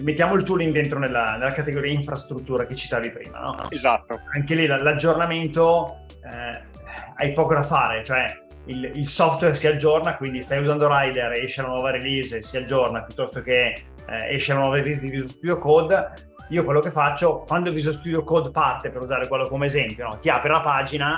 mettiamo 0.02 0.36
il 0.36 0.44
tooling 0.44 0.74
dentro 0.74 1.00
nella, 1.00 1.38
nella, 1.38 1.54
categoria 1.54 1.92
infrastruttura 1.92 2.66
che 2.66 2.76
citavi 2.76 3.12
prima, 3.12 3.40
no? 3.40 3.70
Esatto. 3.70 4.22
Anche 4.34 4.56
lì 4.56 4.66
l'aggiornamento 4.66 6.06
eh, 6.24 6.82
hai 7.16 7.34
poco 7.34 7.54
da 7.54 7.64
fare, 7.64 8.04
cioè 8.04 8.32
il, 8.66 8.92
il, 8.96 9.08
software 9.08 9.56
si 9.56 9.68
aggiorna, 9.68 10.16
quindi 10.16 10.42
stai 10.42 10.60
usando 10.60 10.88
Rider, 10.90 11.32
esce 11.32 11.62
la 11.62 11.70
nuova 11.70 11.92
release, 11.92 12.42
si 12.42 12.58
aggiorna 12.58 13.04
piuttosto 13.04 13.42
che 13.42 13.74
eh, 14.08 14.34
esce 14.34 14.54
la 14.54 14.60
nuova 14.60 14.78
release 14.78 15.02
di 15.02 15.10
Visual 15.10 15.30
Studio 15.30 15.60
Code. 15.60 16.14
Io 16.50 16.64
quello 16.64 16.80
che 16.80 16.92
faccio, 16.92 17.44
quando 17.48 17.72
Visual 17.72 17.96
Studio 17.96 18.24
Code 18.24 18.52
parte, 18.52 18.90
per 18.90 19.02
usare 19.02 19.28
quello 19.28 19.48
come 19.48 19.66
esempio, 19.66 20.08
no? 20.08 20.18
ti 20.20 20.30
apre 20.30 20.50
la 20.50 20.62
pagina, 20.62 21.18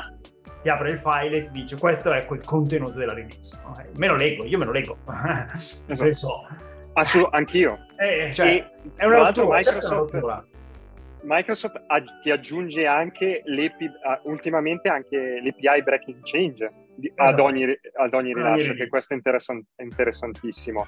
ti 0.61 0.69
apre 0.69 0.91
il 0.91 0.97
file 0.97 1.37
e 1.37 1.45
ti 1.45 1.61
dice 1.61 1.77
questo 1.77 2.11
è 2.11 2.25
quel 2.25 2.43
contenuto 2.43 2.93
della 2.93 3.13
release. 3.13 3.59
Okay? 3.69 3.89
Me 3.97 4.07
lo 4.07 4.15
leggo, 4.15 4.45
io 4.45 4.57
me 4.57 4.65
lo 4.65 4.71
leggo. 4.71 4.97
Nel 5.05 5.45
esatto. 5.55 5.95
senso... 5.95 6.47
Assolut- 6.93 7.33
anch'io. 7.33 7.85
Eh, 7.97 8.31
cioè, 8.33 8.71
è 8.95 9.05
una 9.05 9.17
rottura, 9.17 9.57
Microsoft, 9.57 10.11
certo 10.11 10.25
una 10.25 10.45
Microsoft 11.25 11.81
ti 12.21 12.29
aggiunge 12.29 12.85
anche 12.85 13.41
uh, 13.43 14.29
ultimamente 14.29 14.89
anche 14.89 15.41
l'API 15.41 15.83
breaking 15.83 16.19
change 16.23 16.71
di, 16.95 17.11
ad, 17.15 17.39
ogni, 17.39 17.65
ad, 17.99 18.13
ogni, 18.13 18.33
rilascio, 18.33 18.73
che 18.73 18.87
questo 18.87 19.13
è, 19.13 19.17
interessant, 19.17 19.65
è 19.75 19.83
interessantissimo. 19.83 20.85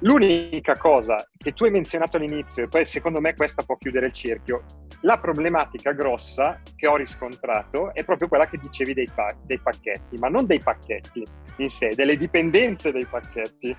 L'unica 0.00 0.76
cosa 0.76 1.16
che 1.36 1.52
tu 1.52 1.64
hai 1.64 1.70
menzionato 1.70 2.16
all'inizio, 2.16 2.64
e 2.64 2.68
poi 2.68 2.86
secondo 2.86 3.20
me 3.20 3.34
questa 3.34 3.62
può 3.62 3.76
chiudere 3.76 4.06
il 4.06 4.12
cerchio, 4.12 4.64
la 5.02 5.18
problematica 5.18 5.92
grossa 5.92 6.62
che 6.74 6.86
ho 6.86 6.96
riscontrato 6.96 7.92
è 7.92 8.04
proprio 8.04 8.28
quella 8.28 8.46
che 8.46 8.58
dicevi 8.58 8.94
dei, 8.94 9.08
pa- 9.12 9.36
dei 9.44 9.60
pacchetti, 9.60 10.16
ma 10.18 10.28
non 10.28 10.46
dei 10.46 10.60
pacchetti 10.60 11.22
in 11.56 11.68
sé, 11.68 11.92
delle 11.94 12.16
dipendenze 12.16 12.92
dei 12.92 13.06
pacchetti. 13.06 13.76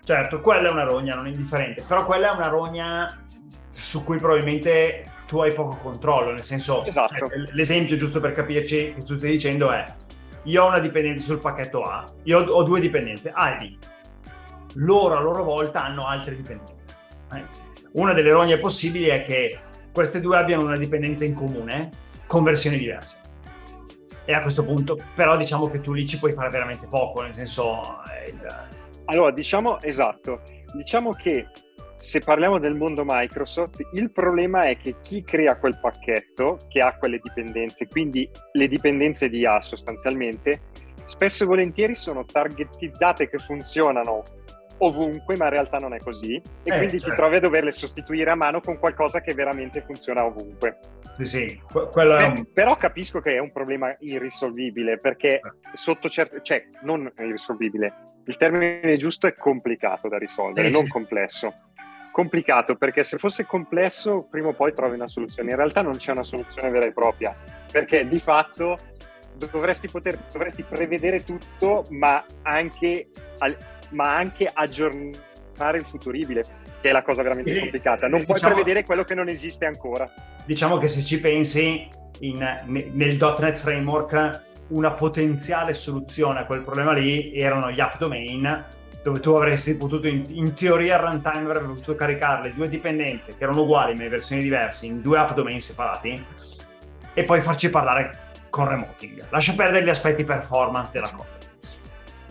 Certo, 0.00 0.40
quella 0.40 0.68
è 0.68 0.72
una 0.72 0.84
rogna 0.84 1.14
non 1.14 1.26
indifferente, 1.26 1.84
però 1.86 2.04
quella 2.04 2.32
è 2.32 2.34
una 2.34 2.48
rogna 2.48 3.26
su 3.70 4.04
cui 4.04 4.16
probabilmente 4.16 5.04
tu 5.28 5.40
hai 5.40 5.52
poco 5.52 5.76
controllo, 5.76 6.30
nel 6.30 6.42
senso, 6.42 6.82
esatto. 6.86 7.14
cioè, 7.14 7.28
l'esempio 7.52 7.96
giusto 7.96 8.18
per 8.18 8.32
capirci 8.32 8.94
che 8.94 9.04
tu 9.04 9.18
stai 9.18 9.32
dicendo 9.32 9.70
è, 9.70 9.84
io 10.44 10.64
ho 10.64 10.68
una 10.68 10.78
dipendenza 10.78 11.26
sul 11.26 11.38
pacchetto 11.38 11.82
A, 11.82 12.02
io 12.22 12.38
ho, 12.38 12.62
due 12.62 12.80
dipendenze, 12.80 13.30
A 13.34 13.50
e 13.50 13.56
B, 13.58 13.76
loro 14.76 15.16
a 15.16 15.20
loro 15.20 15.44
volta 15.44 15.84
hanno 15.84 16.06
altre 16.06 16.34
dipendenze. 16.34 16.74
Eh? 17.34 17.44
Una 17.92 18.14
delle 18.14 18.32
rogne 18.32 18.58
possibili 18.58 19.08
è 19.08 19.20
che 19.20 19.60
queste 19.92 20.22
due 20.22 20.38
abbiano 20.38 20.64
una 20.64 20.78
dipendenza 20.78 21.26
in 21.26 21.34
comune 21.34 21.90
con 22.26 22.42
versioni 22.42 22.78
diverse. 22.78 23.20
E 24.24 24.32
a 24.32 24.40
questo 24.40 24.64
punto, 24.64 24.96
però, 25.14 25.36
diciamo 25.36 25.68
che 25.68 25.80
tu 25.80 25.92
lì 25.92 26.06
ci 26.06 26.18
puoi 26.18 26.32
fare 26.32 26.48
veramente 26.48 26.86
poco, 26.86 27.20
nel 27.20 27.34
senso. 27.34 27.80
Il... 28.26 28.66
Allora, 29.06 29.30
diciamo 29.30 29.78
esatto, 29.80 30.40
diciamo 30.74 31.12
che 31.12 31.48
se 31.98 32.20
parliamo 32.20 32.58
del 32.58 32.76
mondo 32.76 33.02
Microsoft, 33.04 33.80
il 33.92 34.12
problema 34.12 34.62
è 34.62 34.76
che 34.76 34.96
chi 35.02 35.22
crea 35.24 35.58
quel 35.58 35.78
pacchetto, 35.80 36.56
che 36.68 36.80
ha 36.80 36.96
quelle 36.96 37.18
dipendenze, 37.20 37.88
quindi 37.88 38.28
le 38.52 38.68
dipendenze 38.68 39.28
di 39.28 39.44
A 39.44 39.60
sostanzialmente, 39.60 40.60
spesso 41.04 41.42
e 41.42 41.46
volentieri 41.46 41.94
sono 41.94 42.24
targetizzate 42.24 43.28
che 43.28 43.38
funzionano 43.38 44.22
ovunque, 44.78 45.36
ma 45.36 45.44
in 45.44 45.50
realtà 45.50 45.78
non 45.78 45.94
è 45.94 45.98
così. 45.98 46.34
E 46.34 46.42
eh, 46.64 46.76
quindi 46.76 46.98
certo. 46.98 47.10
ti 47.10 47.16
trovi 47.16 47.36
a 47.36 47.40
doverle 47.40 47.72
sostituire 47.72 48.30
a 48.30 48.34
mano 48.34 48.60
con 48.60 48.78
qualcosa 48.78 49.20
che 49.20 49.34
veramente 49.34 49.82
funziona 49.82 50.24
ovunque. 50.24 50.78
Sì, 51.18 51.24
sì, 51.24 51.62
quello 51.90 52.16
è 52.16 52.26
un... 52.26 52.52
Però 52.52 52.76
capisco 52.76 53.20
che 53.20 53.34
è 53.34 53.38
un 53.38 53.50
problema 53.50 53.94
irrisolvibile, 54.00 54.96
perché 54.98 55.40
sotto 55.72 56.08
certo... 56.08 56.40
cioè, 56.42 56.66
non 56.82 57.10
irrisolvibile, 57.18 57.94
il 58.24 58.36
termine 58.36 58.96
giusto 58.96 59.26
è 59.26 59.34
complicato 59.34 60.08
da 60.08 60.16
risolvere, 60.16 60.68
sì, 60.68 60.72
non 60.72 60.84
sì. 60.84 60.90
complesso. 60.90 61.52
Complicato 62.12 62.76
perché 62.76 63.02
se 63.02 63.18
fosse 63.18 63.46
complesso, 63.46 64.26
prima 64.30 64.48
o 64.48 64.52
poi 64.52 64.72
trovi 64.74 64.94
una 64.94 65.06
soluzione. 65.06 65.50
In 65.50 65.56
realtà 65.56 65.82
non 65.82 65.96
c'è 65.96 66.12
una 66.12 66.24
soluzione 66.24 66.70
vera 66.70 66.84
e 66.84 66.92
propria, 66.92 67.36
perché 67.70 68.06
di 68.08 68.18
fatto 68.18 68.76
dovresti, 69.34 69.88
poter, 69.88 70.18
dovresti 70.32 70.62
prevedere 70.64 71.24
tutto, 71.24 71.84
ma 71.90 72.24
anche 72.42 73.08
al, 73.38 73.56
ma 73.90 74.16
anche 74.16 74.50
aggiornare 74.52 75.78
il 75.78 75.84
futuribile, 75.84 76.44
che 76.80 76.88
è 76.88 76.92
la 76.92 77.02
cosa 77.02 77.22
veramente 77.22 77.56
e, 77.56 77.60
complicata. 77.60 78.08
Non 78.08 78.20
diciamo, 78.20 78.38
puoi 78.38 78.52
prevedere 78.52 78.84
quello 78.84 79.04
che 79.04 79.14
non 79.14 79.28
esiste 79.28 79.66
ancora. 79.66 80.10
Diciamo 80.44 80.78
che 80.78 80.88
se 80.88 81.02
ci 81.04 81.20
pensi 81.20 81.88
in, 82.20 82.38
nel 82.66 83.16
.NET 83.38 83.56
Framework, 83.56 84.46
una 84.68 84.92
potenziale 84.92 85.74
soluzione 85.74 86.40
a 86.40 86.44
quel 86.44 86.62
problema 86.62 86.92
lì 86.92 87.34
erano 87.34 87.70
gli 87.70 87.80
app 87.80 87.98
domain, 87.98 88.66
dove 89.02 89.20
tu 89.20 89.32
avresti 89.32 89.76
potuto, 89.76 90.08
in, 90.08 90.22
in 90.28 90.54
teoria, 90.54 90.98
al 90.98 91.10
runtime 91.10 91.44
avrebbe 91.44 91.68
potuto 91.68 91.94
caricare 91.94 92.48
le 92.48 92.54
due 92.54 92.68
dipendenze 92.68 93.36
che 93.36 93.44
erano 93.44 93.62
uguali 93.62 93.94
ma 93.94 94.04
in 94.04 94.10
versioni 94.10 94.42
diverse 94.42 94.86
in 94.86 95.00
due 95.00 95.18
app 95.18 95.32
domain 95.32 95.60
separati 95.60 96.24
e 97.14 97.22
poi 97.22 97.40
farci 97.40 97.70
parlare 97.70 98.26
con 98.50 98.68
remoting. 98.68 99.28
Lascia 99.30 99.54
perdere 99.54 99.84
gli 99.84 99.90
aspetti 99.90 100.24
performance 100.24 100.90
della 100.92 101.10
cosa 101.10 101.37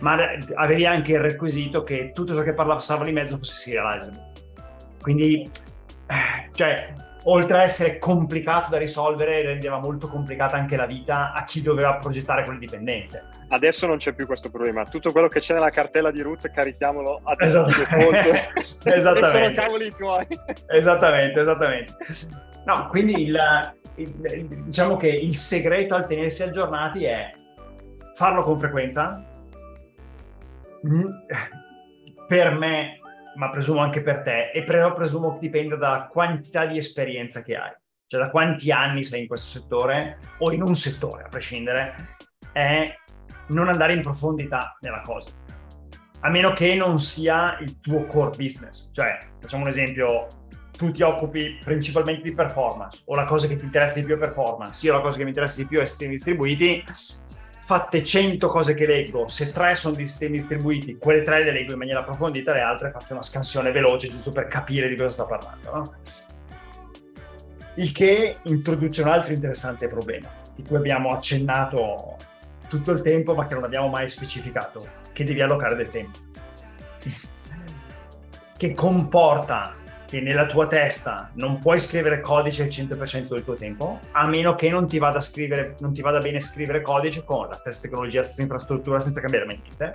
ma 0.01 0.17
avevi 0.55 0.85
anche 0.85 1.13
il 1.13 1.19
requisito 1.19 1.83
che 1.83 2.11
tutto 2.13 2.33
ciò 2.33 2.41
che 2.41 2.53
passava 2.53 3.03
di 3.03 3.11
mezzo 3.11 3.37
fosse 3.37 3.55
serializable. 3.55 4.31
Quindi, 5.01 5.49
eh, 6.07 6.49
cioè, 6.53 6.93
oltre 7.23 7.59
a 7.59 7.63
essere 7.63 7.97
complicato 7.97 8.69
da 8.69 8.77
risolvere, 8.77 9.41
rendeva 9.41 9.79
molto 9.79 10.07
complicata 10.07 10.57
anche 10.57 10.75
la 10.75 10.85
vita 10.85 11.33
a 11.33 11.43
chi 11.43 11.61
doveva 11.61 11.95
progettare 11.95 12.43
quelle 12.43 12.59
dipendenze. 12.59 13.23
Adesso 13.49 13.87
non 13.87 13.97
c'è 13.97 14.13
più 14.13 14.25
questo 14.25 14.49
problema. 14.49 14.83
Tutto 14.83 15.11
quello 15.11 15.27
che 15.27 15.39
c'è 15.39 15.53
nella 15.53 15.69
cartella 15.69 16.11
di 16.11 16.21
root, 16.21 16.49
carichiamolo 16.49 17.21
a 17.23 17.35
esattamente. 17.39 18.53
esattamente. 18.83 19.39
sono 19.39 19.53
cavoli 19.53 19.91
tuoi. 19.91 20.27
esattamente, 20.67 21.39
esattamente. 21.39 21.97
No, 22.65 22.87
quindi 22.87 23.23
il, 23.23 23.39
il, 23.95 24.45
diciamo 24.65 24.97
che 24.97 25.07
il 25.07 25.35
segreto 25.35 25.95
al 25.95 26.05
tenersi 26.05 26.43
aggiornati 26.43 27.05
è 27.05 27.31
farlo 28.15 28.41
con 28.41 28.59
frequenza, 28.59 29.25
per 32.27 32.55
me, 32.55 32.99
ma 33.35 33.49
presumo 33.49 33.79
anche 33.79 34.01
per 34.01 34.21
te, 34.21 34.51
e 34.51 34.63
però 34.63 34.93
presumo 34.93 35.33
che 35.33 35.39
dipenda 35.39 35.75
dalla 35.75 36.07
quantità 36.07 36.65
di 36.65 36.77
esperienza 36.77 37.41
che 37.41 37.55
hai, 37.55 37.71
cioè 38.07 38.21
da 38.21 38.29
quanti 38.29 38.71
anni 38.71 39.03
sei 39.03 39.21
in 39.21 39.27
questo 39.27 39.59
settore 39.59 40.19
o 40.39 40.51
in 40.51 40.61
un 40.61 40.75
settore, 40.75 41.23
a 41.23 41.29
prescindere, 41.29 42.17
è 42.51 42.95
non 43.49 43.69
andare 43.69 43.93
in 43.93 44.01
profondità 44.01 44.75
nella 44.81 45.01
cosa. 45.01 45.29
A 46.21 46.29
meno 46.29 46.51
che 46.53 46.73
non 46.73 46.99
sia 46.99 47.57
il 47.59 47.79
tuo 47.79 48.07
core 48.07 48.35
business. 48.35 48.89
Cioè, 48.91 49.17
facciamo 49.39 49.63
un 49.63 49.69
esempio, 49.69 50.25
tu 50.71 50.91
ti 50.91 51.03
occupi 51.03 51.57
principalmente 51.63 52.23
di 52.23 52.33
performance, 52.33 53.03
o 53.05 53.15
la 53.15 53.25
cosa 53.25 53.47
che 53.47 53.55
ti 53.55 53.65
interessa 53.65 53.99
di 53.99 54.05
più 54.05 54.15
è 54.15 54.17
performance, 54.17 54.85
io 54.85 54.93
la 54.93 55.01
cosa 55.01 55.17
che 55.17 55.23
mi 55.23 55.29
interessa 55.29 55.61
di 55.61 55.67
più 55.67 55.79
è 55.79 55.85
sistemi 55.85 56.13
distribuiti, 56.13 56.83
fatte 57.67 58.01
100 58.01 58.47
cose 58.47 58.73
che 58.75 58.85
leggo, 58.85 59.27
se 59.27 59.51
tre 59.51 59.75
sono 59.75 59.93
distribuiti, 59.93 60.95
quelle 60.97 61.21
tre 61.21 61.43
le 61.43 61.51
leggo 61.51 61.73
in 61.73 61.79
maniera 61.79 61.99
approfondita, 61.99 62.53
le 62.53 62.61
altre 62.61 62.91
faccio 62.91 63.11
una 63.11 63.21
scansione 63.21 63.73
veloce 63.73 64.07
giusto 64.07 64.31
per 64.31 64.47
capire 64.47 64.87
di 64.87 64.95
cosa 64.95 65.09
sto 65.09 65.25
parlando. 65.25 65.73
No? 65.73 65.95
Il 67.75 67.91
che 67.91 68.37
introduce 68.43 69.01
un 69.01 69.09
altro 69.09 69.33
interessante 69.33 69.89
problema, 69.89 70.29
di 70.55 70.63
cui 70.63 70.77
abbiamo 70.77 71.09
accennato 71.09 72.15
tutto 72.69 72.91
il 72.91 73.01
tempo, 73.01 73.35
ma 73.35 73.45
che 73.47 73.55
non 73.55 73.65
abbiamo 73.65 73.89
mai 73.89 74.07
specificato, 74.07 74.87
che 75.11 75.25
devi 75.25 75.41
allocare 75.41 75.75
del 75.75 75.89
tempo. 75.89 76.19
che 78.55 78.73
comporta 78.75 79.75
che 80.07 80.21
nella 80.21 80.45
tua 80.45 80.67
testa 80.67 81.31
non 81.33 81.59
puoi 81.59 81.79
scrivere 81.79 82.21
codice 82.21 82.63
il 82.63 82.69
100% 82.69 83.27
del 83.27 83.43
tuo 83.43 83.55
tempo, 83.55 83.99
a 84.13 84.25
meno 84.25 84.55
che 84.55 84.69
non 84.69 84.87
ti 84.87 84.99
vada, 84.99 85.19
scrivere, 85.19 85.75
non 85.79 85.91
ti 85.91 86.01
vada 86.01 86.19
bene 86.19 86.39
scrivere 86.39 86.81
codice 86.81 87.25
con 87.25 87.47
la 87.47 87.53
stessa 87.53 87.81
tecnologia, 87.81 88.19
la 88.19 88.23
stessa 88.23 88.41
infrastruttura, 88.41 89.01
senza 89.01 89.19
cambiare 89.19 89.45
mai 89.45 89.61
niente. 89.61 89.91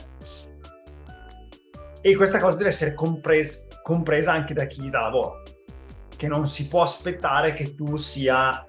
E 2.03 2.14
questa 2.14 2.38
cosa 2.40 2.57
deve 2.57 2.68
essere 2.68 2.92
compres- 2.92 3.68
compresa 3.83 4.33
anche 4.33 4.53
da 4.53 4.66
chi 4.66 4.90
dà 4.90 5.01
lavoro, 5.01 5.42
che 6.14 6.29
non 6.29 6.46
si 6.46 6.68
può 6.68 6.83
aspettare 6.83 7.55
che 7.55 7.75
tu 7.75 7.96
sia 7.96 8.66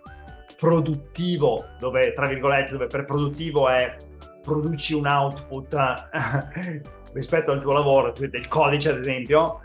produttivo, 0.58 1.66
dove 1.78 2.14
tra 2.14 2.28
virgolette, 2.28 2.72
dove 2.72 2.88
per 2.88 3.04
produttivo 3.04 3.68
è 3.68 3.98
produci 4.42 4.94
un 4.94 5.08
output 5.08 5.76
rispetto 7.12 7.52
al 7.52 7.62
tuo 7.62 7.74
lavoro, 7.74 8.14
del 8.14 8.48
codice 8.48 8.92
ad 8.92 9.00
esempio, 9.00 9.62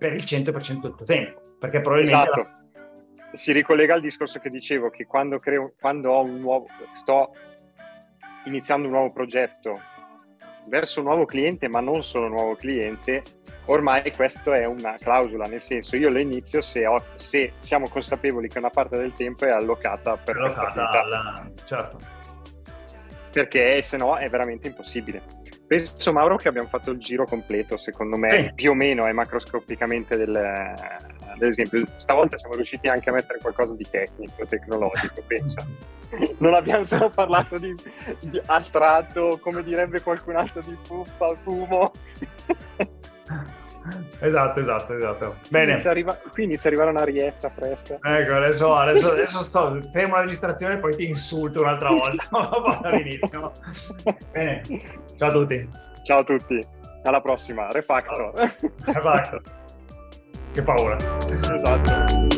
per 0.00 0.14
il 0.14 0.24
100% 0.24 0.80
del 0.80 0.94
tuo 0.94 1.04
tempo, 1.04 1.40
perché 1.58 1.82
probabilmente... 1.82 2.40
Esatto. 2.40 2.50
La... 2.72 3.36
Si 3.36 3.52
ricollega 3.52 3.94
al 3.94 4.00
discorso 4.00 4.40
che 4.40 4.48
dicevo, 4.48 4.88
che 4.88 5.04
quando, 5.04 5.36
creo, 5.36 5.74
quando 5.78 6.10
ho 6.10 6.24
un 6.24 6.40
nuovo, 6.40 6.66
sto 6.94 7.32
iniziando 8.44 8.86
un 8.86 8.94
nuovo 8.94 9.12
progetto 9.12 9.78
verso 10.68 11.00
un 11.00 11.06
nuovo 11.06 11.26
cliente, 11.26 11.68
ma 11.68 11.80
non 11.80 12.02
solo 12.02 12.26
un 12.26 12.32
nuovo 12.32 12.56
cliente, 12.56 13.22
ormai 13.66 14.10
questa 14.10 14.54
è 14.54 14.64
una 14.64 14.94
clausola, 14.98 15.46
nel 15.46 15.60
senso 15.60 15.96
io 15.96 16.08
lo 16.08 16.18
inizio 16.18 16.62
se, 16.62 16.86
ho, 16.86 16.96
se 17.16 17.52
siamo 17.60 17.86
consapevoli 17.86 18.48
che 18.48 18.58
una 18.58 18.70
parte 18.70 18.96
del 18.96 19.12
tempo 19.12 19.44
è 19.44 19.50
allocata 19.50 20.16
per 20.16 20.36
allocata 20.38 20.90
alla... 20.90 21.50
certo. 21.66 21.98
Perché 23.30 23.82
se 23.82 23.98
no 23.98 24.16
è 24.16 24.30
veramente 24.30 24.66
impossibile. 24.66 25.39
Penso 25.70 26.12
Mauro 26.12 26.34
che 26.34 26.48
abbiamo 26.48 26.66
fatto 26.66 26.90
il 26.90 26.98
giro 26.98 27.24
completo, 27.24 27.78
secondo 27.78 28.16
me, 28.16 28.30
sì. 28.30 28.52
più 28.56 28.72
o 28.72 28.74
meno 28.74 29.06
è 29.06 29.12
macroscopicamente 29.12 30.16
del, 30.16 30.32
dell'esempio. 31.38 31.84
Stavolta 31.96 32.36
siamo 32.36 32.56
riusciti 32.56 32.88
anche 32.88 33.08
a 33.08 33.12
mettere 33.12 33.38
qualcosa 33.38 33.74
di 33.74 33.86
tecnico, 33.88 34.44
tecnologico, 34.46 35.22
penso. 35.24 35.64
Non 36.38 36.54
abbiamo 36.54 36.82
solo 36.82 37.08
parlato 37.08 37.56
di, 37.56 37.72
di 38.18 38.40
astratto, 38.46 39.38
come 39.40 39.62
direbbe 39.62 40.02
qualcun 40.02 40.34
altro, 40.34 40.60
di 40.60 40.76
puffa, 40.88 41.36
fumo. 41.36 41.92
Esatto, 44.20 44.60
esatto, 44.60 44.96
esatto. 44.96 45.36
Bene. 45.48 45.72
Inizia, 45.72 45.90
arriva, 45.90 46.18
qui 46.30 46.44
inizia 46.44 46.64
a 46.64 46.72
arrivare 46.72 46.90
un'arietta 46.90 47.50
fresca. 47.50 47.98
Ecco, 48.02 48.34
adesso, 48.34 48.74
adesso, 48.74 49.10
adesso 49.12 49.42
sto 49.42 49.78
fermo 49.92 50.16
la 50.16 50.22
registrazione 50.22 50.74
e 50.74 50.78
poi 50.78 50.94
ti 50.94 51.08
insulto 51.08 51.60
un'altra 51.60 51.90
volta 51.90 52.28
all'inizio. 52.88 53.52
Bene, 54.32 54.62
ciao 55.16 55.28
a 55.28 55.32
tutti. 55.32 55.68
Ciao 56.02 56.18
a 56.18 56.24
tutti, 56.24 56.58
alla 57.04 57.20
prossima, 57.20 57.70
Refactor. 57.70 58.32
Refactor. 58.84 59.42
Che 60.52 60.62
paura. 60.62 60.96
Esatto. 61.28 62.29